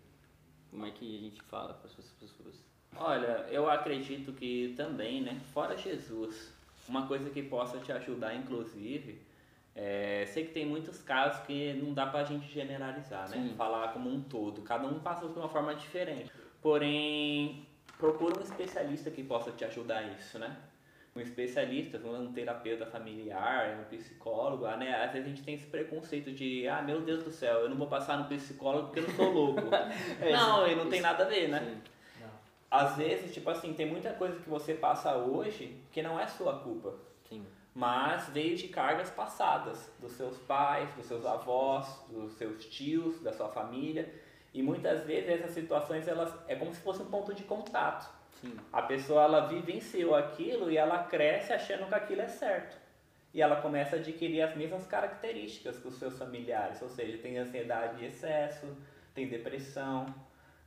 [0.71, 2.63] Como é que a gente fala para essas pessoas?
[2.95, 6.54] Olha, eu acredito que também, né, fora Jesus,
[6.88, 9.21] uma coisa que possa te ajudar, inclusive,
[9.75, 13.38] é, sei que tem muitos casos que não dá pra gente generalizar, né?
[13.38, 13.56] Sim.
[13.56, 14.62] Falar como um todo.
[14.62, 16.32] Cada um passa de uma forma diferente.
[16.62, 17.65] Porém,
[17.97, 20.58] procura um especialista que possa te ajudar isso, né?
[21.15, 25.04] um especialista, um terapeuta familiar, um psicólogo, né?
[25.04, 27.78] Às vezes a gente tem esse preconceito de, ah, meu Deus do céu, eu não
[27.78, 29.62] vou passar no psicólogo porque eu não sou louco.
[30.21, 31.60] é, não, e não tem nada a ver, né?
[31.60, 31.82] Sim.
[32.70, 36.60] Às vezes, tipo assim, tem muita coisa que você passa hoje que não é sua
[36.60, 36.94] culpa.
[37.28, 37.46] Sim.
[37.74, 43.34] Mas veio de cargas passadas, dos seus pais, dos seus avós, dos seus tios, da
[43.34, 44.14] sua família.
[44.54, 48.10] E muitas vezes essas situações, elas é como se fosse um ponto de contato.
[48.42, 48.56] Sim.
[48.72, 52.78] A pessoa ela vivenciou aquilo e ela cresce achando que aquilo é certo.
[53.34, 57.38] E ela começa a adquirir as mesmas características que os seus familiares, ou seja, tem
[57.38, 58.66] ansiedade de excesso,
[59.14, 60.08] tem depressão.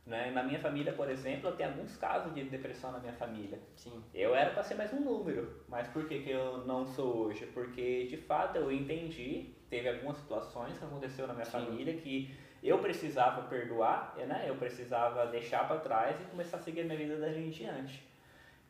[0.05, 0.31] Né?
[0.31, 3.59] Na minha família, por exemplo, eu tenho alguns casos de depressão na minha família.
[3.75, 4.03] Sim.
[4.13, 7.45] Eu era para ser mais um número, mas por que, que eu não sou hoje?
[7.47, 11.51] Porque de fato eu entendi, teve algumas situações que aconteceu na minha Sim.
[11.51, 14.45] família que eu precisava perdoar, né?
[14.47, 18.03] Eu precisava deixar para trás e começar a seguir a minha vida dali em diante.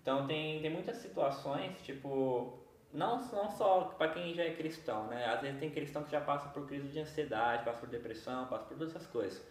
[0.02, 2.60] Então tem, tem muitas situações, tipo,
[2.92, 5.26] não, não só para quem já é cristão, né?
[5.26, 8.66] Às vezes tem cristão que já passa por crise de ansiedade, passa por depressão, passa
[8.66, 9.44] por todas essas coisas.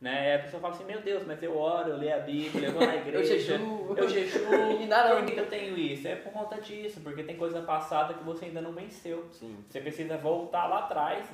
[0.00, 0.36] Né?
[0.36, 2.86] A pessoa fala assim, meu Deus, mas eu oro, eu leio a Bíblia, eu vou
[2.86, 6.06] na igreja, eu jejuo, eu jejuo, e nada por que eu tenho isso?
[6.06, 9.26] É por conta disso, porque tem coisa passada que você ainda não venceu.
[9.32, 9.56] Sim.
[9.68, 11.28] Você precisa voltar lá atrás,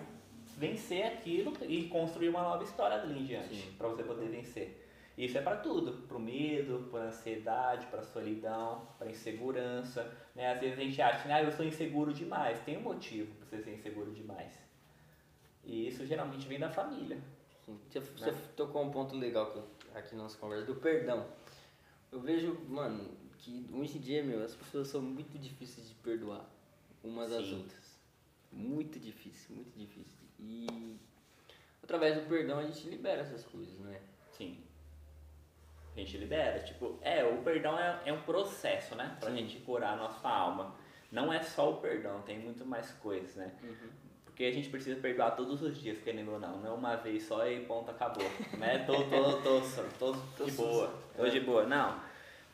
[0.57, 4.81] vencer aquilo e construir uma nova história dali em diante, para você poder vencer.
[5.17, 10.13] Isso é para tudo, para o medo, para ansiedade, para solidão, para insegurança.
[10.35, 10.53] Né?
[10.53, 12.59] Às vezes a gente acha, ah, eu sou inseguro demais.
[12.61, 14.53] Tem um motivo para você ser inseguro demais.
[15.63, 17.19] E isso geralmente vem da família.
[17.65, 17.79] Sim.
[17.89, 19.61] Você, você tocou um ponto legal que
[19.97, 21.27] aqui na nossa conversa, do perdão.
[22.11, 26.45] Eu vejo, mano, que hoje em dia, meu, as pessoas são muito difíceis de perdoar
[27.03, 27.59] umas às Sim.
[27.59, 27.99] outras.
[28.53, 30.19] Muito difícil, muito difícil.
[30.39, 30.97] E
[31.83, 34.01] através do perdão a gente libera essas coisas, né?
[34.33, 34.63] Sim.
[35.95, 36.61] A gente libera.
[36.61, 39.17] Tipo, é, o perdão é, é um processo, né?
[39.21, 39.39] Pra Sim.
[39.39, 40.75] gente curar a nossa alma.
[41.11, 43.55] Não é só o perdão, tem muito mais coisas, né?
[44.35, 46.59] Porque a gente precisa perdoar todos os dias, querendo ou não.
[46.59, 48.29] Não é uma vez só e ponto, acabou.
[48.59, 48.79] Né?
[48.85, 49.61] Tô, tô, tô,
[49.97, 50.93] tô, tô de boa.
[51.17, 51.65] Tô de boa.
[51.65, 52.01] Não.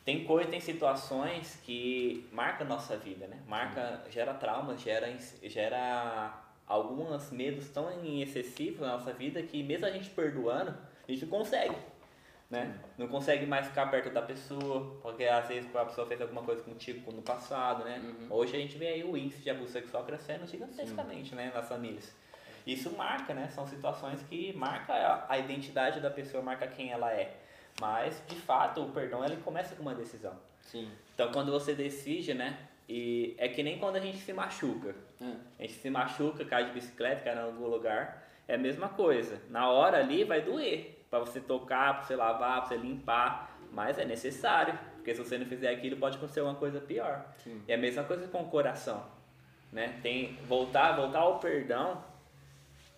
[0.04, 3.40] Tem coisa, tem situações que marcam a nossa vida, né?
[3.48, 5.10] Marca, gera traumas, gera,
[5.44, 10.72] gera alguns medos tão excessivos na nossa vida que mesmo a gente perdoando,
[11.08, 11.74] a gente não consegue.
[12.50, 12.74] Né?
[12.98, 16.60] Não consegue mais ficar perto da pessoa, porque às vezes a pessoa fez alguma coisa
[16.62, 18.02] contigo no passado, né?
[18.28, 22.12] Hoje a gente vê aí o índice de abuso sexual crescendo gigantescamente, né, nas famílias.
[22.66, 23.48] Isso marca, né?
[23.50, 27.36] São situações que marca a, a identidade da pessoa, marca quem ela é.
[27.80, 30.36] Mas, de fato, o perdão ele começa com uma decisão.
[30.60, 30.90] Sim.
[31.14, 32.58] Então, quando você decide, né?
[32.88, 34.94] E é que nem quando a gente se machuca.
[35.20, 35.32] É.
[35.58, 38.28] A gente se machuca, cai de bicicleta, cai em algum lugar.
[38.48, 39.40] É a mesma coisa.
[39.48, 40.99] Na hora ali vai doer.
[41.10, 43.58] Pra você tocar, pra você lavar, pra você limpar.
[43.72, 44.78] Mas é necessário.
[44.96, 47.24] Porque se você não fizer aquilo, pode acontecer uma coisa pior.
[47.42, 47.60] Sim.
[47.66, 49.04] E é a mesma coisa com o coração.
[49.72, 49.98] Né?
[50.02, 52.02] Tem, voltar, voltar ao perdão.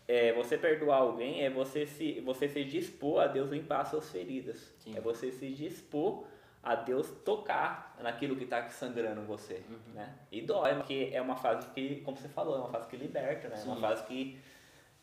[0.08, 4.10] É, você perdoar alguém é você se, você se dispor a Deus limpar as suas
[4.10, 4.74] feridas.
[4.78, 4.96] Sim.
[4.96, 6.24] É você se dispor
[6.62, 9.94] a Deus tocar naquilo que está sangrando você, Uhum.
[9.94, 10.14] né?
[10.30, 13.48] E dói, porque é uma fase que, como você falou, é uma fase que liberta,
[13.48, 13.56] né?
[13.60, 14.38] É uma fase que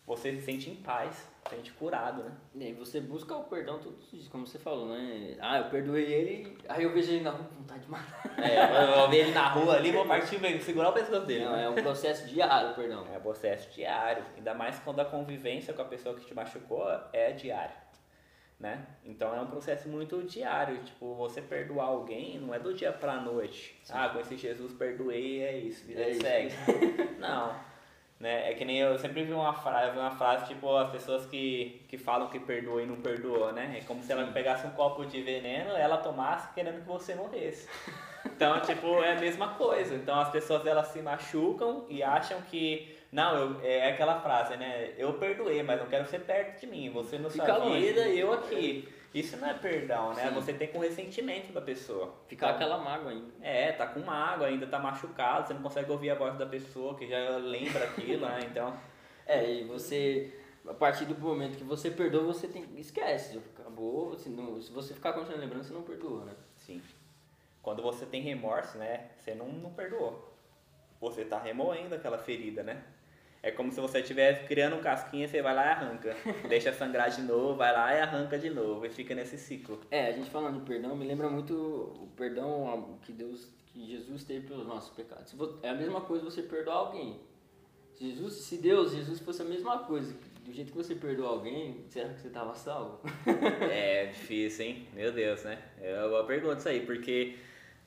[0.10, 1.14] você se sente em paz,
[1.48, 2.32] se sente curado, né?
[2.56, 5.38] E aí você busca o perdão todos os dias, como você falou, né?
[5.40, 8.20] Ah, eu perdoei ele, aí eu vejo ele na rua com vontade de matar.
[8.40, 11.46] É, eu ver ele na rua ali, vou partir, vou segurar o pescoço dele.
[11.46, 11.66] Não, né?
[11.66, 13.06] é um processo diário, o perdão.
[13.14, 17.32] É processo diário, ainda mais quando a convivência com a pessoa que te machucou é
[17.34, 17.76] diário,
[18.60, 18.84] né?
[19.06, 23.22] Então é um processo muito diário, tipo, você perdoar alguém não é do dia pra
[23.22, 23.80] noite.
[23.92, 26.22] Ah, conheci Jesus, perdoei, é isso, vida É que isso.
[26.22, 26.56] segue.
[27.20, 27.54] Não,
[28.20, 28.52] né?
[28.52, 31.98] É que nem eu sempre vi uma frase, uma frase tipo, as pessoas que, que
[31.98, 33.78] falam que perdoou e não perdoou, né?
[33.80, 37.68] É como se ela pegasse um copo de veneno, ela tomasse querendo que você morresse.
[38.26, 39.96] Então, tipo, é a mesma coisa.
[39.96, 42.98] Então as pessoas elas se machucam e acham que.
[43.12, 44.94] Não, eu, é aquela frase, né?
[44.98, 46.90] Eu perdoei, mas não quero ser perto de mim.
[46.90, 47.80] Você na sua Fica longe.
[47.80, 48.88] vida e eu aqui.
[49.14, 50.28] Isso não é perdão, né?
[50.28, 50.34] Sim.
[50.36, 52.14] Você tem com ressentimento da pessoa.
[52.28, 53.34] Ficar Então, aquela mágoa ainda.
[53.42, 56.96] É, tá com mágoa, ainda tá machucado, você não consegue ouvir a voz da pessoa
[56.96, 58.40] que já lembra aquilo, né?
[58.46, 58.78] Então.
[59.26, 60.34] É, e você,
[60.68, 64.94] a partir do momento que você perdoa, você tem esquece, acabou, se, não, se você
[64.94, 66.34] ficar continuando lembrando, você não perdoa, né?
[66.56, 66.82] Sim.
[67.62, 69.10] Quando você tem remorso, né?
[69.18, 70.34] Você não, não perdoou.
[71.02, 72.84] Você tá remoendo aquela ferida, né?
[73.42, 76.16] É como se você estivesse criando um casquinha, você vai lá e arranca.
[76.50, 78.86] Deixa sangrar de novo, vai lá e arranca de novo.
[78.86, 79.80] E fica nesse ciclo.
[79.90, 84.24] É, a gente falando de perdão, me lembra muito o perdão que Deus, que Jesus
[84.24, 85.34] teve pelos nossos pecados.
[85.64, 87.20] É a mesma coisa você perdoar alguém.
[87.94, 90.16] Se Jesus, se Deus, Jesus fosse a mesma coisa,
[90.50, 93.00] do jeito que você perdoa alguém, será que você estava salvo?
[93.70, 94.88] É difícil, hein?
[94.94, 95.62] Meu Deus, né?
[95.80, 97.38] É uma pergunta isso aí, porque,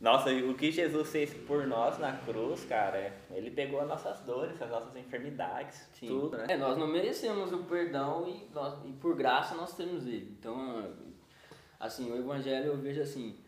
[0.03, 4.61] nossa, o que Jesus fez por nós na cruz, cara, ele pegou as nossas dores,
[4.61, 6.47] as nossas enfermidades, tudo, né?
[6.49, 10.37] É, nós não merecemos o perdão e, nós, e por graça nós temos ele.
[10.37, 10.93] Então,
[11.79, 13.39] assim, o evangelho eu vejo assim,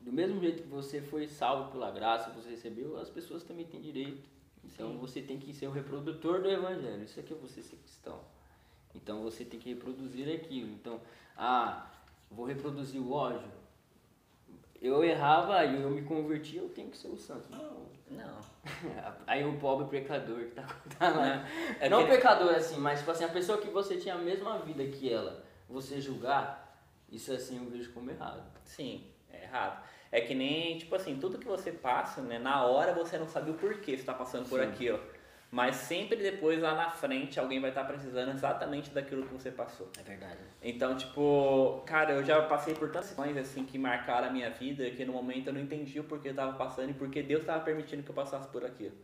[0.00, 3.78] do mesmo jeito que você foi salvo pela graça, você recebeu, as pessoas também têm
[3.78, 4.30] direito.
[4.64, 4.96] Então Sim.
[4.96, 7.04] você tem que ser o reprodutor do evangelho.
[7.04, 8.18] Isso aqui é você ser cristão.
[8.94, 10.70] Então você tem que reproduzir aquilo.
[10.70, 11.02] Então,
[11.36, 11.90] ah,
[12.30, 13.67] vou reproduzir o ódio.
[14.80, 17.50] Eu errava e eu me converti, eu tenho que ser o santo.
[17.50, 17.88] Não.
[18.10, 18.38] Não.
[19.26, 20.66] Aí o pobre pecador que tá,
[20.98, 21.46] tá lá.
[21.80, 24.84] É não pecador assim, mas tipo assim, a pessoa que você tinha a mesma vida
[24.86, 28.42] que ela, você julgar, isso assim eu vejo como errado.
[28.64, 29.82] Sim, é errado.
[30.10, 32.38] É que nem, tipo assim, tudo que você passa, né?
[32.38, 34.66] Na hora você não sabe o porquê você tá passando por Sim.
[34.66, 35.00] aquilo.
[35.50, 39.88] Mas sempre depois, lá na frente, alguém vai estar precisando exatamente daquilo que você passou.
[39.98, 40.36] É verdade.
[40.62, 44.90] Então, tipo, cara, eu já passei por tantas situações assim que marcaram a minha vida
[44.90, 47.64] que no momento eu não entendi o porquê eu tava passando e porque Deus tava
[47.64, 48.96] permitindo que eu passasse por aquilo.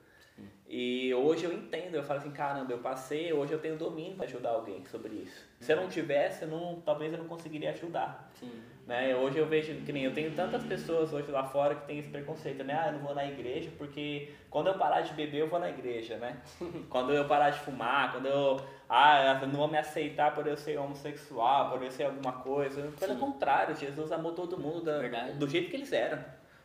[0.68, 4.24] E hoje eu entendo, eu falo assim, caramba, eu passei, hoje eu tenho domínio para
[4.24, 5.46] ajudar alguém sobre isso.
[5.60, 8.30] Se eu não tivesse, eu não, talvez eu não conseguiria ajudar.
[8.40, 8.50] Sim.
[8.86, 9.16] Né?
[9.16, 12.10] Hoje eu vejo que nem eu tenho tantas pessoas hoje lá fora que tem esse
[12.10, 12.78] preconceito, né?
[12.78, 15.70] Ah, eu não vou na igreja porque quando eu parar de beber eu vou na
[15.70, 16.36] igreja, né?
[16.90, 20.56] quando eu parar de fumar, quando eu ah, eu não vou me aceitar por eu
[20.56, 22.92] ser homossexual, por eu ser alguma coisa.
[23.00, 23.20] Pelo Sim.
[23.20, 25.00] contrário, Jesus amou todo mundo da-
[25.32, 26.22] do jeito que eles eram.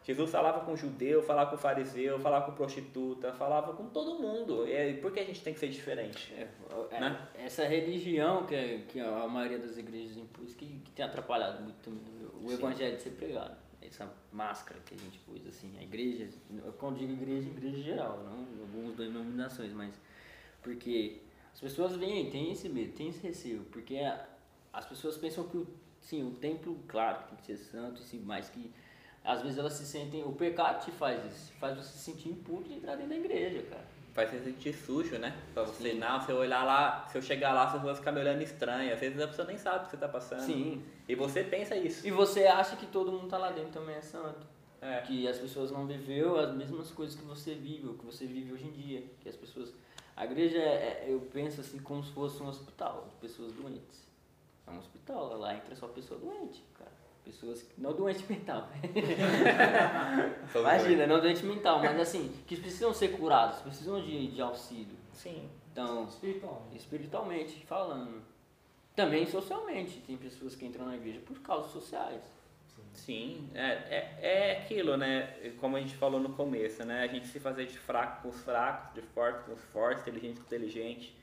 [0.09, 4.67] Jesus falava com judeu, falava com fariseu, falava com prostituta, falava com todo mundo.
[4.67, 6.33] E por que a gente tem que ser diferente?
[6.33, 6.47] É,
[6.89, 7.27] é, Né?
[7.35, 11.91] Essa religião que, que a maioria das igrejas impôs que, que tem atrapalhado muito
[12.43, 12.55] o Sim.
[12.55, 13.55] evangelho de ser pregado.
[13.79, 16.27] Essa máscara que a gente pôs, assim, a igreja,
[16.79, 19.93] quando digo igreja, igreja geral, não algumas denominações, mas
[20.63, 21.21] porque
[21.53, 23.99] as pessoas vêm, tem esse medo, tem esse receio, porque
[24.73, 25.67] as pessoas pensam que o,
[26.01, 28.71] sim, o templo, claro, tem que ser santo, sim, mas que
[29.23, 32.63] às vezes elas se sentem, o pecado te faz isso, faz você se sentir impuro
[32.63, 33.83] de entrar dentro da igreja, cara.
[34.13, 35.37] Faz você sentir sujo, né?
[35.53, 35.99] Pra você, Sim.
[35.99, 38.91] não, se eu olhar lá, se eu chegar lá, pessoas vão ficar me olhando estranho.
[38.93, 40.41] Às vezes a pessoa nem sabe o que você tá passando.
[40.41, 40.83] Sim.
[41.07, 42.05] E você pensa isso.
[42.05, 44.45] E você acha que todo mundo tá lá dentro também é santo.
[44.81, 45.01] É.
[45.01, 48.51] Que as pessoas não viveu as mesmas coisas que você vive, ou que você vive
[48.51, 49.03] hoje em dia.
[49.21, 49.73] Que as pessoas.
[50.17, 54.07] A igreja, é, é- eu penso assim, como se fosse um hospital de pessoas doentes.
[54.67, 56.91] É um hospital, lá entra só pessoa doente, cara.
[57.29, 57.61] Pessoas.
[57.61, 58.67] que- Não doente mental.
[60.55, 64.97] Imagina, não doente mental, mas assim, que precisam ser curados, precisam de, de auxílio.
[65.13, 65.47] Sim.
[65.71, 66.77] Então, Espiritualmente.
[66.77, 68.21] espiritualmente falando.
[68.95, 69.99] Também socialmente.
[70.05, 72.21] Tem pessoas que entram na igreja por causas sociais.
[72.93, 75.27] Sim, é, é, é aquilo, né?
[75.59, 77.03] Como a gente falou no começo, né?
[77.03, 80.35] A gente se fazer de fraco com os fracos, de forte com os fortes, inteligente
[80.37, 81.13] com os inteligentes.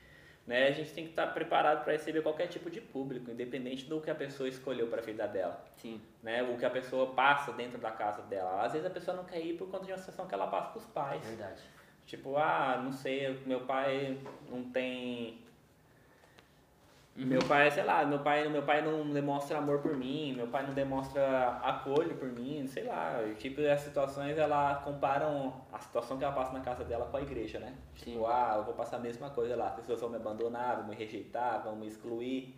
[0.47, 0.69] Né?
[0.69, 4.09] A gente tem que estar preparado para receber qualquer tipo de público, independente do que
[4.09, 5.61] a pessoa escolheu para a vida dela.
[5.75, 6.01] Sim.
[6.23, 6.41] Né?
[6.41, 8.63] O que a pessoa passa dentro da casa dela.
[8.63, 10.71] Às vezes a pessoa não quer ir por conta de uma situação que ela passa
[10.71, 11.21] com os pais.
[11.25, 11.61] Verdade.
[12.05, 14.17] Tipo, ah, não sei, meu pai
[14.49, 15.41] não tem.
[17.19, 20.65] Meu pai, sei lá, meu pai, meu pai não demonstra amor por mim, meu pai
[20.67, 23.19] não demonstra acolho por mim, sei lá.
[23.39, 27.21] Tipo, as situações, ela comparam a situação que ela passa na casa dela com a
[27.21, 27.73] igreja, né?
[27.95, 28.11] Sim.
[28.13, 30.87] Tipo, ah, eu vou passar a mesma coisa lá, as pessoas vão me abandonar, vão
[30.87, 32.55] me rejeitar, vão me excluir.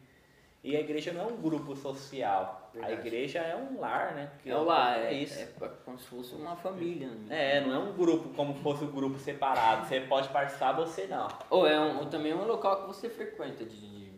[0.62, 3.08] E a igreja não é um grupo social, a Verdade.
[3.08, 4.30] igreja é um lar, né?
[4.44, 5.40] Que É lá, é, isso.
[5.42, 5.48] é
[5.86, 7.08] como se fosse uma família.
[7.08, 7.60] né?
[7.60, 9.88] É, não é um grupo como se fosse um grupo separado.
[9.88, 11.30] Você pode participar, você não.
[11.50, 14.09] Ou é um, ou também é um local que você frequenta, de-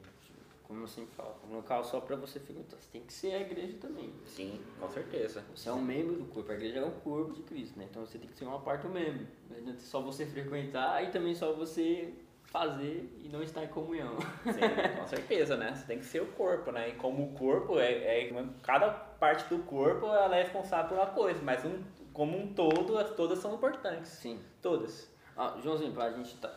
[0.72, 2.78] como eu sempre falo, um local só pra você frequentar.
[2.80, 4.10] Você tem que ser a igreja também.
[4.26, 5.44] Sim, com certeza.
[5.54, 7.88] Você é um membro do corpo, a igreja é um corpo de Cristo, né?
[7.92, 9.28] Então você tem que ser uma parte do membro.
[9.50, 12.14] Não adianta só você frequentar e também só você
[12.46, 14.16] fazer e não estar em comunhão.
[14.46, 15.76] Sim, com certeza, né?
[15.76, 16.88] Você tem que ser o corpo, né?
[16.88, 17.92] E como o corpo é,
[18.30, 22.54] é cada parte do corpo ela é responsável por uma coisa, mas um, como um
[22.54, 24.10] todo, as- todas são importantes.
[24.10, 24.40] Sim.
[24.62, 25.12] Todas.
[25.36, 26.50] Ah, Joãozinho, pra gente tá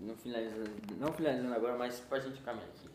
[0.00, 2.88] não finalizando, não finalizando agora, mas pra gente caminhar aqui.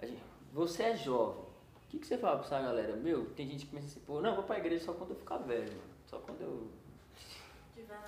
[0.00, 1.42] A gente- você é jovem.
[1.42, 2.96] O que, que você fala pra essa galera?
[2.96, 5.38] Meu, tem gente que pensa assim, pô, não, vou pra igreja só quando eu ficar
[5.38, 5.82] velho, mano.
[6.06, 6.68] Só quando eu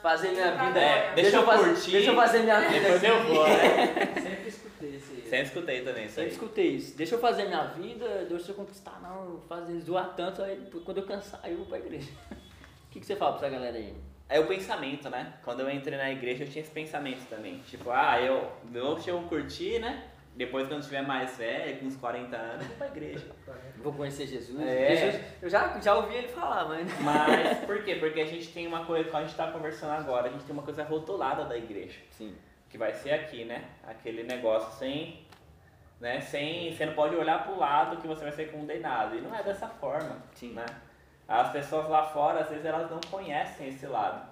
[0.03, 0.79] fazer minha vida.
[0.81, 2.81] É, deixa, deixa eu fazer, curtir, deixa eu fazer minha vida.
[2.81, 4.07] Depois eu vou, né?
[4.21, 5.21] Sempre escutei esse.
[5.23, 6.33] Sempre escutei também isso Sempre aí.
[6.37, 6.97] escutei isso.
[6.97, 11.07] Deixa eu fazer minha vida, deixa eu conquistar, não, fazer zoar tanto, aí quando eu
[11.07, 12.11] cansar, eu vou pra igreja.
[12.91, 13.95] O que, que você fala pra essa galera aí?
[14.29, 15.35] É o pensamento, né?
[15.45, 17.61] Quando eu entrei na igreja, eu tinha esse pensamento também.
[17.61, 20.11] Tipo, ah, eu, eu, deixa eu curtir, né?
[20.41, 23.27] Depois, quando eu tiver mais velho, com uns 40 anos, eu vou pra igreja.
[23.77, 24.59] Vou conhecer Jesus?
[24.59, 24.97] É.
[24.97, 27.01] Jesus eu já, já ouvi ele falar, mas...
[27.01, 27.97] Mas por quê?
[27.97, 30.55] Porque a gente tem uma coisa, quando a gente tá conversando agora, a gente tem
[30.55, 32.01] uma coisa rotulada da igreja.
[32.13, 32.35] Sim.
[32.71, 33.67] Que vai ser aqui, né?
[33.87, 35.27] Aquele negócio sem.
[36.01, 36.23] Né?
[36.23, 36.75] Sem.
[36.75, 39.17] Você não pode olhar pro lado que você vai ser condenado.
[39.17, 40.23] E não é dessa forma.
[40.33, 40.55] Sim.
[40.55, 40.65] Né?
[41.29, 44.27] As pessoas lá fora, às vezes, elas não conhecem esse lado.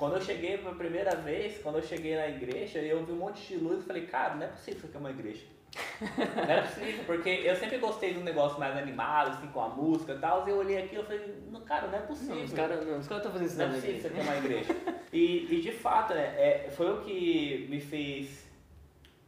[0.00, 3.46] Quando eu cheguei pela primeira vez, quando eu cheguei na igreja, eu vi um monte
[3.46, 5.44] de luz e falei, cara, não é possível isso aqui é uma igreja.
[6.34, 9.68] não é possível, porque eu sempre gostei de um negócio mais animado, assim, com a
[9.68, 12.34] música e tal, e eu olhei aquilo e falei, não, cara, não é possível.
[12.34, 14.20] Não, os caras não, os caras estão fazendo isso Não é possível isso igreja.
[14.22, 14.76] aqui é uma igreja.
[15.12, 18.49] E, e de fato, né, é, foi o que me fez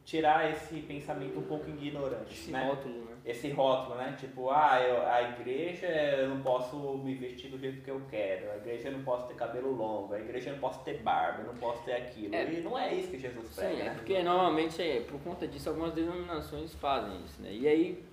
[0.05, 2.65] tirar esse pensamento um pouco ignorante, Esse né?
[2.67, 3.15] rótulo, né?
[3.25, 4.15] Esse rótulo, né?
[4.19, 8.51] Tipo, ah, eu, a igreja eu não posso me vestir do jeito que eu quero,
[8.51, 11.41] a igreja eu não posso ter cabelo longo, a igreja eu não posso ter barba,
[11.41, 12.35] eu não posso ter aquilo.
[12.35, 12.51] É.
[12.51, 13.93] E não é isso que Jesus prega, Sim, é né?
[13.95, 17.53] porque normalmente, é, por conta disso, algumas denominações fazem isso, né?
[17.53, 18.03] E aí,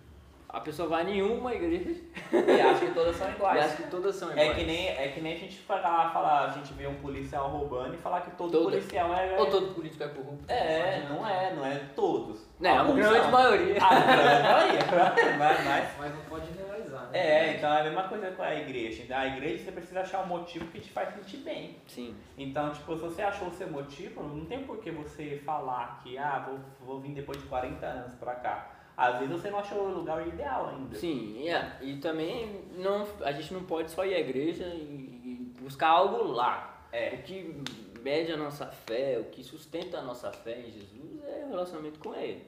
[0.52, 1.90] a pessoa vai em uma igreja
[2.32, 3.64] E acho que todas são e iguais.
[3.64, 4.58] acha que todas são É iguais.
[4.58, 7.94] que, nem, é que nem a gente falar, falar, a gente vê um policial roubando
[7.94, 8.64] e falar que todo Todo.
[8.64, 9.38] policial é.
[9.38, 10.44] Ou todo político é corrupto.
[10.48, 12.48] É, não é, não é todos.
[12.58, 13.30] Não, é a grande são.
[13.30, 13.76] maioria.
[13.82, 14.80] A grande maioria,
[15.38, 17.18] mas, mas Mas não pode generalizar, né?
[17.18, 19.16] É, então é a mesma coisa com a igreja.
[19.16, 21.76] A igreja você precisa achar um motivo que te faz sentir bem.
[21.86, 22.14] Sim.
[22.36, 26.18] Então, tipo, se você achou o seu motivo, não tem por que você falar que,
[26.18, 28.70] ah, vou, vou vir depois de 40 anos pra cá.
[29.00, 30.94] Às vezes você não achou o lugar ideal ainda.
[30.94, 35.54] Sim, e, é, e também não, a gente não pode só ir à igreja e,
[35.58, 36.86] buscar algo lá.
[36.92, 37.14] É.
[37.14, 37.62] O que
[38.02, 41.98] mede a nossa fé, o que sustenta a nossa fé em Jesus é o relacionamento
[41.98, 42.46] com Ele.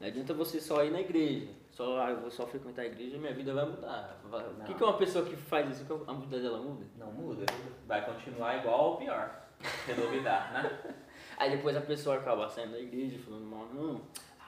[0.00, 3.16] Não adianta você só ir na igreja, só, ah, eu vou só frequentar a igreja
[3.16, 4.18] e minha vida vai mudar.
[4.60, 6.86] O que, que uma pessoa que faz isso, que a vida dela muda?
[6.96, 7.44] Não muda.
[7.86, 9.48] Vai continuar igual ou pior.
[9.84, 10.94] Sem duvidar, né?
[11.36, 14.00] Aí depois a pessoa acaba saindo da igreja falando mal, não,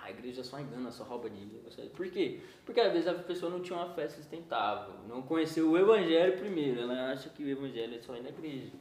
[0.07, 1.61] a igreja só engana, só rouba dinheiro.
[1.95, 2.41] Por quê?
[2.65, 6.81] Porque às vezes a pessoa não tinha uma fé sustentável, não conheceu o evangelho primeiro,
[6.83, 8.73] ela acha que o evangelho é só ir na igreja.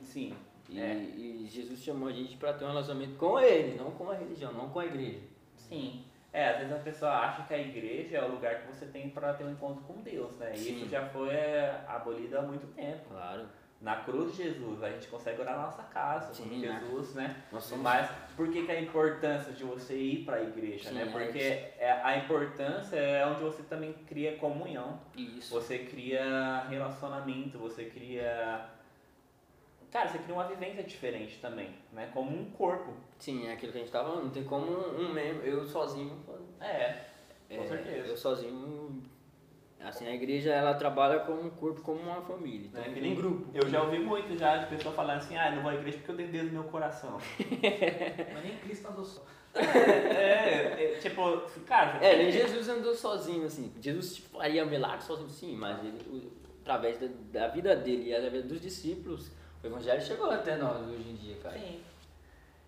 [0.00, 0.32] Sim.
[0.68, 0.94] E, É.
[0.94, 4.52] e Jesus chamou a gente para ter um relacionamento com ele, não com a religião,
[4.52, 5.20] não com a igreja.
[5.56, 6.04] Sim.
[6.32, 9.08] É, às vezes a pessoa acha que a igreja é o lugar que você tem
[9.10, 10.52] para ter um encontro com Deus, né?
[10.54, 10.76] E Sim.
[10.76, 13.04] isso já foi é, abolido há muito tempo.
[13.10, 13.46] Claro.
[13.84, 16.80] Na cruz de Jesus, a gente consegue orar na nossa casa, Sim, né?
[16.80, 17.44] Jesus, né?
[17.52, 20.94] Nós somos Mas por que, que a importância de você ir para a igreja, Sim,
[20.94, 21.02] né?
[21.02, 25.52] é Porque é, a importância é onde você também cria comunhão, isso.
[25.52, 28.70] você cria relacionamento, você cria...
[29.92, 32.10] Cara, você cria uma vivência diferente também, né?
[32.14, 32.94] Como um corpo.
[33.18, 36.24] Sim, é aquilo que a gente tava falando, não tem como um membro, eu sozinho.
[36.58, 37.04] É,
[37.50, 38.08] com é, certeza.
[38.08, 39.02] Eu sozinho.
[39.86, 42.66] Assim, a igreja ela trabalha como um corpo, como uma família.
[42.68, 42.88] Então, Né?
[42.92, 43.50] Que um nem- grupo.
[43.54, 45.98] Eu já ouvi muito já de pessoa falando assim, ah, eu não vou à igreja
[45.98, 47.18] porque eu tenho Deus no meu coração.
[48.34, 49.22] Mas nem Cristo andou só.
[49.54, 53.72] é, é, tipo, cara, É, nem Jesus andou sozinho, assim.
[53.80, 56.32] Jesus tipo, faria milagre sozinho, sim, mas ele, o-
[56.62, 59.30] através da, da vida dele e através dos discípulos,
[59.62, 61.56] o evangelho chegou até nós hoje em dia, cara.
[61.58, 61.80] Sim.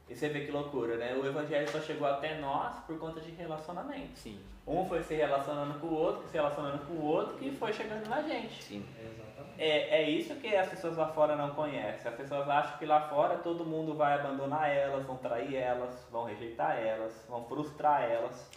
[0.09, 1.15] E você vê que loucura, né?
[1.15, 4.17] O evangelho só chegou até nós por conta de relacionamento.
[4.17, 7.73] Sim, Um foi se relacionando com o outro, se relacionando com o outro, que foi
[7.73, 8.63] chegando na gente.
[8.63, 8.87] sim.
[8.99, 9.27] Exatamente.
[9.59, 12.09] É, é isso que as pessoas lá fora não conhecem.
[12.09, 16.25] As pessoas acham que lá fora todo mundo vai abandonar elas, vão trair elas, vão
[16.25, 18.51] rejeitar elas, vão frustrar elas,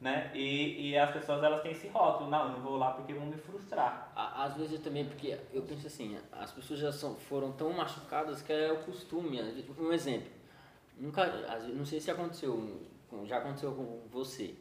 [0.00, 0.30] né?
[0.34, 3.26] E, e as pessoas elas têm esse rótulo, não, eu não vou lá porque vão
[3.26, 4.12] me frustrar.
[4.14, 8.42] Às vezes eu também, porque eu penso assim, as pessoas já são, foram tão machucadas
[8.42, 9.40] que é o costume.
[9.40, 10.39] vezes, Um exemplo,
[11.00, 11.26] nunca,
[11.74, 12.80] não sei se aconteceu,
[13.24, 14.54] já aconteceu com você.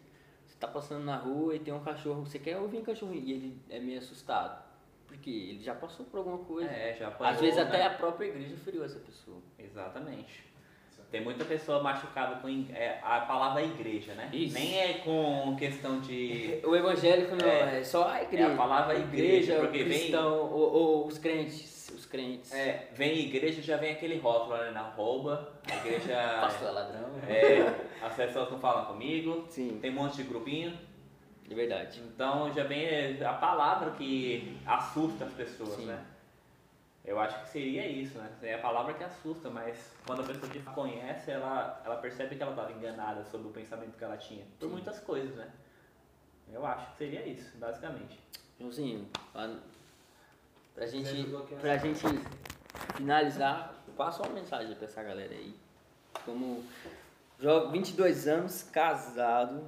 [0.47, 3.31] Você tá passando na rua e tem um cachorro, você quer ouvir um cachorrinho e
[3.33, 4.67] ele é meio assustado.
[5.07, 6.69] Porque ele já passou por alguma coisa.
[6.69, 7.63] É, já Às vezes né?
[7.63, 9.37] até a própria igreja feriu essa pessoa.
[9.57, 10.47] Exatamente.
[11.11, 14.29] Tem muita pessoa machucada com é, a palavra igreja, né?
[14.31, 14.53] Isso.
[14.53, 16.59] Nem é com questão de.
[16.63, 17.79] O evangélico não É.
[17.79, 18.49] é, só a igreja.
[18.49, 21.67] É a palavra igreja, o porque vem- cristão, ou, ou os crentes.
[21.99, 22.53] Os crentes.
[22.53, 24.71] É, vem igreja já vem aquele rótulo, né?
[24.71, 26.15] Na rouba, a igreja.
[26.39, 27.09] Pastor é ladrão.
[27.27, 30.77] é, as pessoas não falam comigo, Sim, tem um monte de grupinho.
[31.45, 31.99] de verdade.
[31.99, 35.87] Então já vem a palavra que assusta as pessoas, Sim.
[35.87, 36.05] né?
[37.03, 38.31] Eu acho que seria isso, né?
[38.43, 42.41] É a palavra que assusta, mas quando a pessoa fato conhece, ela, ela percebe que
[42.41, 44.45] ela estava enganada sobre o pensamento que ela tinha.
[44.57, 44.71] Por Sim.
[44.71, 45.49] muitas coisas, né?
[46.49, 48.17] Eu acho que seria isso, basicamente.
[48.57, 49.07] Joãozinho,
[50.79, 51.25] pra, gente,
[51.59, 52.05] pra gente
[52.95, 55.53] finalizar, passa uma mensagem pra essa galera aí.
[56.25, 56.63] Como
[57.39, 59.61] jo- 22 anos, casado.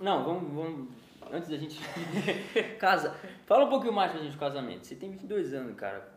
[0.00, 0.88] Não, vamos, vamos
[1.32, 1.80] antes da gente
[2.78, 3.16] casa.
[3.46, 4.86] Fala um pouquinho mais pra gente do casamento.
[4.86, 6.12] Você tem 22 anos, cara.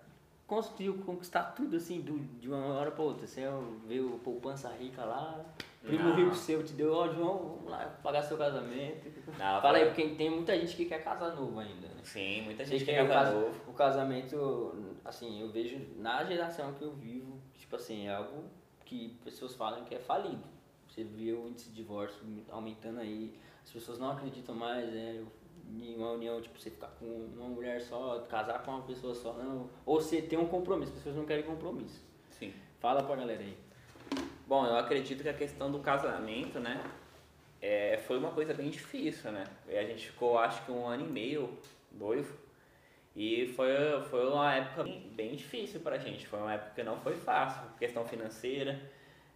[0.45, 3.27] Conseguiu conquistar tudo assim do, de uma hora pra outra.
[3.27, 3.41] Você
[3.85, 5.43] veio poupança rica lá,
[5.81, 9.07] primo rico seu te deu, ó João, vamos lá pagar seu casamento.
[9.37, 12.01] Não, Fala aí, porque tem muita gente que quer casar novo ainda, né?
[12.03, 13.61] Sim, muita gente que quer casar casa- novo.
[13.69, 14.75] o casamento,
[15.05, 18.45] assim, eu vejo na geração que eu vivo, tipo assim, é algo
[18.85, 20.43] que pessoas falam que é falido.
[20.87, 25.21] Você vê o índice de divórcio aumentando aí, as pessoas não acreditam mais é,
[25.69, 29.33] em uma união, tipo, você ficar com uma mulher só, casar com uma pessoa só,
[29.33, 29.69] não.
[29.85, 32.01] Ou você tem um compromisso, as pessoas não querem compromisso.
[32.29, 32.53] Sim.
[32.79, 33.57] Fala pra galera aí.
[34.47, 36.81] Bom, eu acredito que a questão do casamento, né,
[37.61, 39.43] é, foi uma coisa bem difícil, né?
[39.67, 41.49] A gente ficou, acho que um ano e meio
[41.91, 42.33] noivo.
[43.13, 43.67] E foi,
[44.09, 46.25] foi uma época bem, bem difícil pra gente.
[46.27, 47.61] Foi uma época que não foi fácil.
[47.77, 48.79] Questão financeira,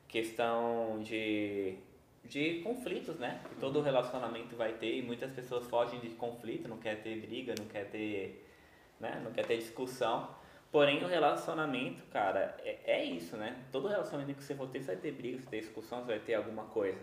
[0.07, 1.75] questão de,
[2.23, 3.41] de conflitos, né?
[3.49, 7.53] Que todo relacionamento vai ter e muitas pessoas fogem de conflito, não quer ter briga,
[7.59, 8.47] não quer ter,
[8.97, 9.19] né?
[9.25, 10.29] Não quer ter discussão.
[10.71, 13.57] Porém, o relacionamento, cara, é, é isso, né?
[13.71, 16.07] Todo relacionamento que você for ter, você vai ter briga, você vai ter discussão, você
[16.07, 16.99] vai ter alguma coisa.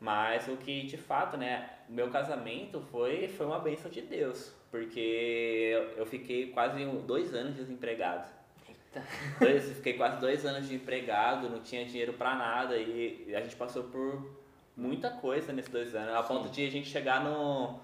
[0.00, 1.68] Mas o que, de fato, né?
[1.86, 4.54] Meu casamento foi, foi uma bênção de Deus.
[4.70, 8.26] Porque eu, fiquei quase dois anos desempregado.
[9.38, 12.76] Dois, fiquei quase dois anos de empregado, não tinha dinheiro pra nada.
[12.76, 14.36] E a gente passou por
[14.76, 16.14] muita coisa nesses dois anos.
[16.14, 17.78] A ponto de a gente chegar no,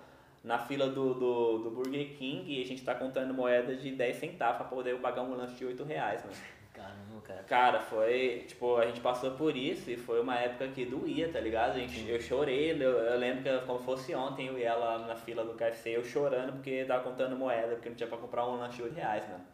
[0.47, 4.16] na fila do, do, do Burger King e a gente tá contando moedas de 10
[4.16, 6.36] centavos pra poder pagar um lanche de 8 reais, mano.
[6.72, 7.42] Caramba, cara.
[7.42, 11.40] Cara, foi, tipo, a gente passou por isso e foi uma época que doía, tá
[11.40, 11.72] ligado?
[11.72, 15.16] A gente, eu chorei, eu, eu lembro que como fosse ontem, eu ia lá na
[15.16, 18.57] fila do KFC, eu chorando porque tava contando moeda, porque não tinha pra comprar um
[18.57, 19.44] lanche de 8 reais, mano.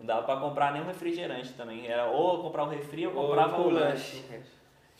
[0.00, 3.56] Não dava pra comprar nem um refrigerante também, era ou comprar um refri ou comprava
[3.56, 4.24] Ou um com lanche.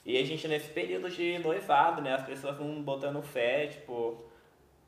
[0.06, 4.29] E a gente nesse período de noivado, né, as pessoas não botando fé, tipo,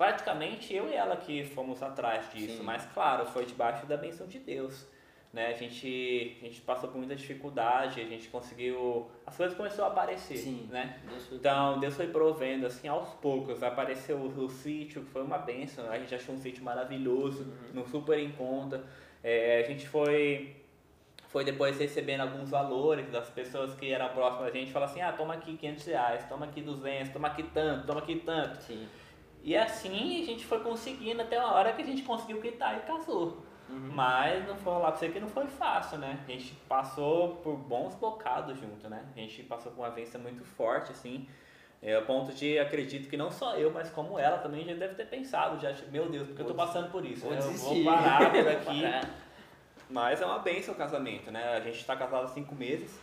[0.03, 2.65] praticamente eu e ela que fomos atrás disso, Sim.
[2.65, 4.85] mas claro, foi debaixo da benção de Deus.
[5.33, 5.47] Né?
[5.47, 9.09] A, gente, a gente passou por muita dificuldade, a gente conseguiu.
[9.25, 10.39] As coisas começaram a aparecer.
[10.39, 10.69] Sim.
[10.71, 10.99] Né?
[11.09, 13.63] Deus foi- Então, Deus foi provendo, assim, aos poucos.
[13.63, 15.89] Apareceu o, o sítio, que foi uma benção.
[15.89, 18.85] A gente achou um sítio maravilhoso, no super em conta.
[19.23, 20.57] É, a gente foi,
[21.29, 24.73] foi depois recebendo alguns valores das pessoas que eram próximas da gente.
[24.73, 28.17] Fala assim, ah, toma aqui 500 reais, toma aqui 200, toma aqui tanto, toma aqui
[28.17, 28.61] tanto.
[28.65, 28.89] Sim.
[29.43, 32.81] E assim a gente foi conseguindo até a hora que a gente conseguiu quitar e
[32.81, 33.43] casou.
[33.69, 36.19] Mas não vou falar pra você que não foi fácil, né?
[36.29, 39.03] A gente passou por bons bocados junto, né?
[39.17, 41.27] A gente passou por uma vivência muito forte, assim.
[41.81, 44.95] É, a ponto de, acredito que não só eu, mas como ela também já deve
[44.95, 47.39] ter pensado, já, meu Deus, porque eu tô passando por isso, Vou né?
[47.39, 48.83] Eu vou parar por aqui.
[48.83, 49.11] parar.
[49.91, 51.57] Mas é uma benção o casamento, né?
[51.57, 53.01] A gente tá casado há cinco meses,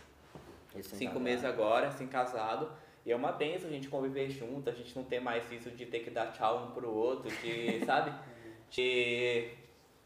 [0.74, 2.70] Esse cinco meses agora, assim, casado.
[3.10, 5.84] E é uma benção a gente conviver junto, a gente não ter mais isso de
[5.84, 8.12] ter que dar tchau um pro outro, de, sabe?
[8.70, 9.48] De...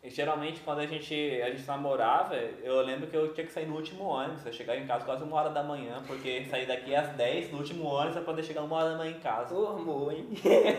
[0.05, 3.76] Geralmente quando a gente, a gente namorava, eu lembro que eu tinha que sair no
[3.76, 4.46] último ônibus.
[4.46, 7.59] Eu chegava em casa quase uma hora da manhã, porque sair daqui às 10 no
[7.59, 9.55] último ônibus pra poder chegar uma hora da manhã em casa.
[9.55, 10.26] Ô, amor, hein?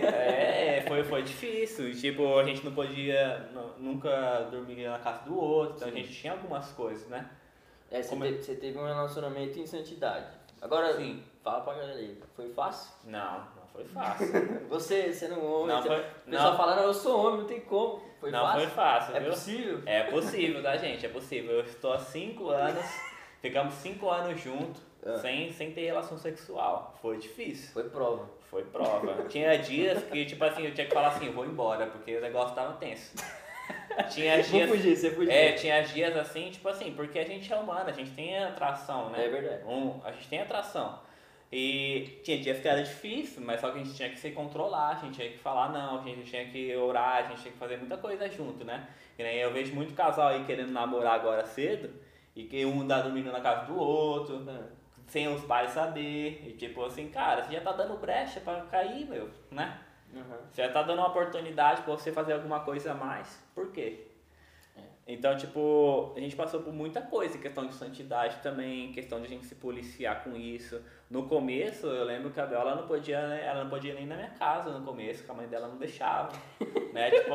[0.03, 1.93] É, foi, foi difícil.
[1.95, 5.97] Tipo, a gente não podia nu- nunca dormir na casa do outro, então a Sim.
[5.97, 7.30] gente tinha algumas coisas, né?
[7.91, 10.43] É, você, Como é- teve, você teve um relacionamento em santidade.
[10.66, 11.24] Agora, Sim.
[11.43, 12.91] fala pra galera aí, foi fácil?
[13.05, 14.28] Não, não foi fácil.
[14.68, 16.57] Você, sendo um homem, Não foi- o pessoal não.
[16.57, 18.01] fala, não, eu sou homem, não tem como.
[18.20, 18.59] Foi não fácil?
[18.61, 19.30] foi fácil, É viu?
[19.30, 19.82] possível?
[19.86, 21.05] É possível, tá, gente?
[21.05, 21.51] É possível.
[21.51, 22.84] Eu estou há cinco anos,
[23.41, 25.18] ficamos cinco anos juntos, Ah.
[25.20, 26.95] sem, sem ter relação sexual.
[26.99, 27.72] Foi difícil.
[27.72, 28.28] Foi prova.
[28.49, 29.26] Foi prova.
[29.30, 32.55] Tinha dias que, tipo assim, eu tinha que falar assim, vou embora, porque o negócio
[32.55, 33.13] tava tenso.
[34.04, 34.70] Tinha Vou dias.
[34.70, 35.32] fugir, você fugiu.
[35.32, 39.10] É, tinha dias assim, tipo assim, porque a gente é humano, a gente tem atração,
[39.10, 39.26] né?
[39.26, 39.64] É verdade.
[39.66, 41.00] Um, a gente tem atração.
[41.52, 44.89] E tinha dias que era difícil, mas só que a gente tinha que se controlar,
[44.89, 47.58] a gente tinha que falar não, a gente tinha que orar, a gente tinha que
[47.60, 48.88] fazer muita coisa junto, né?
[49.18, 51.93] E nem eu vejo muito casal aí querendo namorar agora cedo,
[52.36, 54.68] e que um tá dormindo na casa do outro, Ah,
[55.08, 59.08] sem os pais saber, e tipo assim, cara, você já tá dando brecha pra cair,
[59.08, 59.80] meu, né?
[60.16, 60.39] Aham.
[60.51, 63.41] Você já tá dando uma oportunidade pra você fazer alguma coisa a mais.
[63.53, 64.07] Por quê?
[64.78, 64.82] É.
[65.07, 69.30] Então, tipo, a gente passou por muita coisa, questão de santidade também, questão de a
[69.30, 70.82] gente se policiar com isso.
[71.09, 74.05] No começo, eu lembro que a Bela ela não podia, né, ela não podia nem
[74.07, 76.32] na minha casa no começo, que a mãe dela não deixava.
[76.91, 77.11] né?
[77.11, 77.34] Tipo,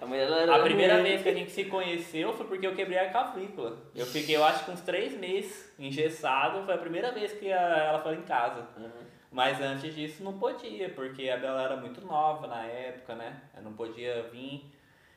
[0.00, 1.08] A mulher ela era a primeira mulher.
[1.10, 3.76] vez que a gente se conheceu foi porque eu quebrei a clavícula.
[3.94, 7.86] Eu fiquei, eu acho que uns três meses engessado, foi a primeira vez que a-
[7.88, 8.66] ela foi em casa.
[8.78, 9.17] Aham.
[9.30, 13.42] Mas antes disso não podia, porque a Bela era muito nova na época, né?
[13.52, 14.64] Ela não podia vir.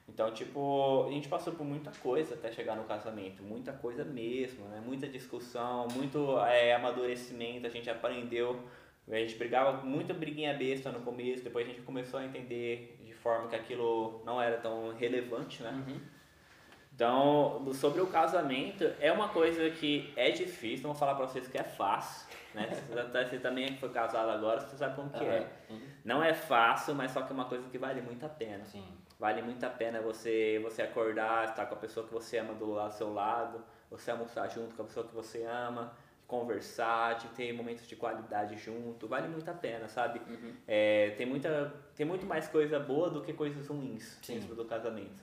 [0.08, 4.66] Então, tipo, a gente passou por muita coisa até chegar no casamento, muita coisa mesmo,
[4.66, 4.82] né?
[4.86, 8.60] Muita discussão, muito é, amadurecimento, a gente aprendeu.
[9.10, 13.14] A gente brigava, muita briguinha besta no começo, depois a gente começou a entender de
[13.14, 15.72] forma que aquilo não era tão relevante, né?
[15.72, 16.00] Uhum.
[16.94, 21.48] Então, sobre o casamento, é uma coisa que é difícil, não vou falar pra vocês
[21.48, 22.70] que é fácil, né?
[22.72, 25.40] Você, tá- você também foi casado agora, você sabe como que é.
[25.40, 25.48] Aham.
[25.68, 25.82] Sim.
[26.04, 28.64] Não é fácil, mas só que é uma coisa que vale muito a pena.
[28.66, 28.86] Sim.
[29.20, 32.72] Vale muito a pena você, você acordar, estar com a pessoa que você ama do
[32.72, 35.94] lado, seu lado, você almoçar junto com a pessoa que você ama,
[36.26, 40.20] conversar, de ter momentos de qualidade junto, vale muito a pena, sabe?
[40.28, 40.54] Uhum.
[40.68, 44.40] É, tem, muita, tem muito mais coisa boa do que coisas ruins Sim.
[44.40, 45.22] dentro do casamento.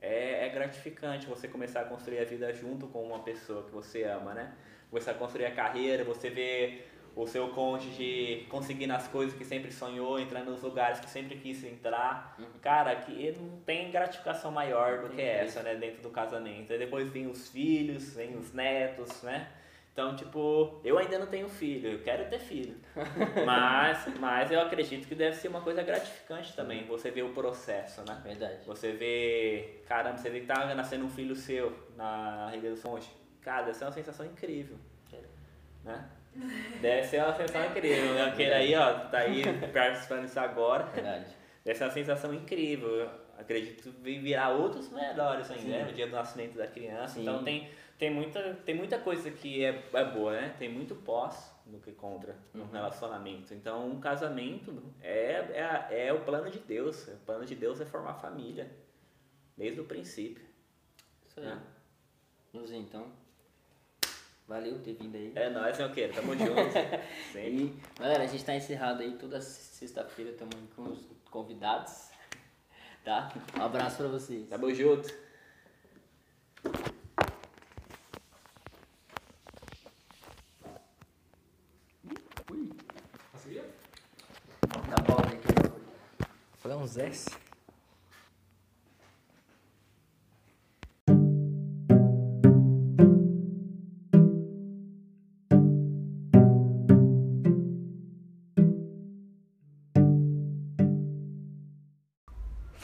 [0.00, 4.04] É, é gratificante você começar a construir a vida junto com uma pessoa que você
[4.04, 4.54] ama, né?
[4.90, 6.82] Começar a construir a carreira, você vê
[7.14, 11.62] o seu cônjuge conseguindo as coisas que sempre sonhou, entrando nos lugares que sempre quis
[11.64, 12.38] entrar.
[12.62, 15.58] Cara, que não tem gratificação maior do que preço.
[15.58, 15.74] essa, né?
[15.74, 16.72] Dentro do casamento.
[16.72, 19.48] Aí depois vem os filhos, vem os netos, né?
[19.92, 22.76] Então, tipo, eu ainda não tenho filho, eu quero ter filho.
[23.44, 28.02] Mas, mas eu acredito que deve ser uma coisa gratificante também, você ver o processo,
[28.06, 28.20] né?
[28.22, 28.64] Verdade.
[28.64, 33.10] Você vê, caramba, você vê que tá nascendo um filho seu na Riga do Fonte.
[33.48, 34.76] Cara, deve ser uma sensação incrível.
[35.82, 36.10] Né?
[36.82, 38.14] Deve ser uma sensação incrível.
[38.14, 38.24] né?
[38.26, 39.42] Aquele aí, ó, tá aí
[39.72, 40.84] participando disso agora.
[40.84, 41.34] Verdade.
[41.64, 42.90] Deve ser uma sensação incrível.
[42.90, 45.84] Eu acredito que virá outros melhores ainda, né?
[45.84, 47.14] No dia do nascimento da criança.
[47.14, 47.22] Sim.
[47.22, 50.54] Então tem, tem, muita, tem muita coisa que é, é boa, né?
[50.58, 52.70] Tem muito pós do que contra no Uhum.
[52.70, 53.54] relacionamento.
[53.54, 57.08] Então um casamento é, é, é o plano de Deus.
[57.08, 58.70] O plano de Deus é formar família.
[59.56, 60.44] Desde o princípio.
[61.26, 61.46] Isso aí.
[61.46, 61.58] né?
[62.52, 63.06] Luzinho, então.
[64.48, 65.32] Valeu ter vindo aí.
[65.36, 66.14] É nóis, meu querido.
[66.14, 66.72] Tamo junto.
[67.32, 67.64] Sempre.
[67.64, 72.08] E, galera, a gente tá encerrado aí toda sexta-feira, aí com os convidados.
[73.04, 73.30] Tá?
[73.58, 74.48] Um abraço pra vocês.
[74.48, 75.08] Tamo junto.
[85.06, 85.80] Pausa aí que eu-
[86.58, 87.30] Foi uns S.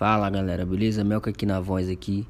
[0.04, 1.02] Fala galera, beleza?
[1.02, 2.28] Melca aqui na voz aqui.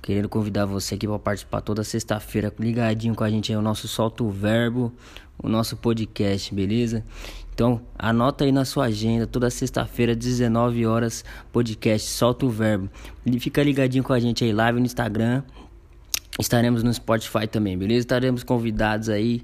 [0.00, 3.88] Querendo convidar você aqui para participar toda sexta-feira ligadinho com a gente aí o nosso
[3.88, 4.92] Solta o Verbo,
[5.36, 7.04] o nosso podcast, beleza?
[7.52, 12.88] Então, anota aí na sua agenda, toda sexta-feira, 19 horas, podcast Solta o Verbo.
[13.26, 15.42] E fica ligadinho com a gente aí, live no Instagram.
[16.38, 18.02] Estaremos no Spotify também, beleza?
[18.02, 19.42] Estaremos convidados aí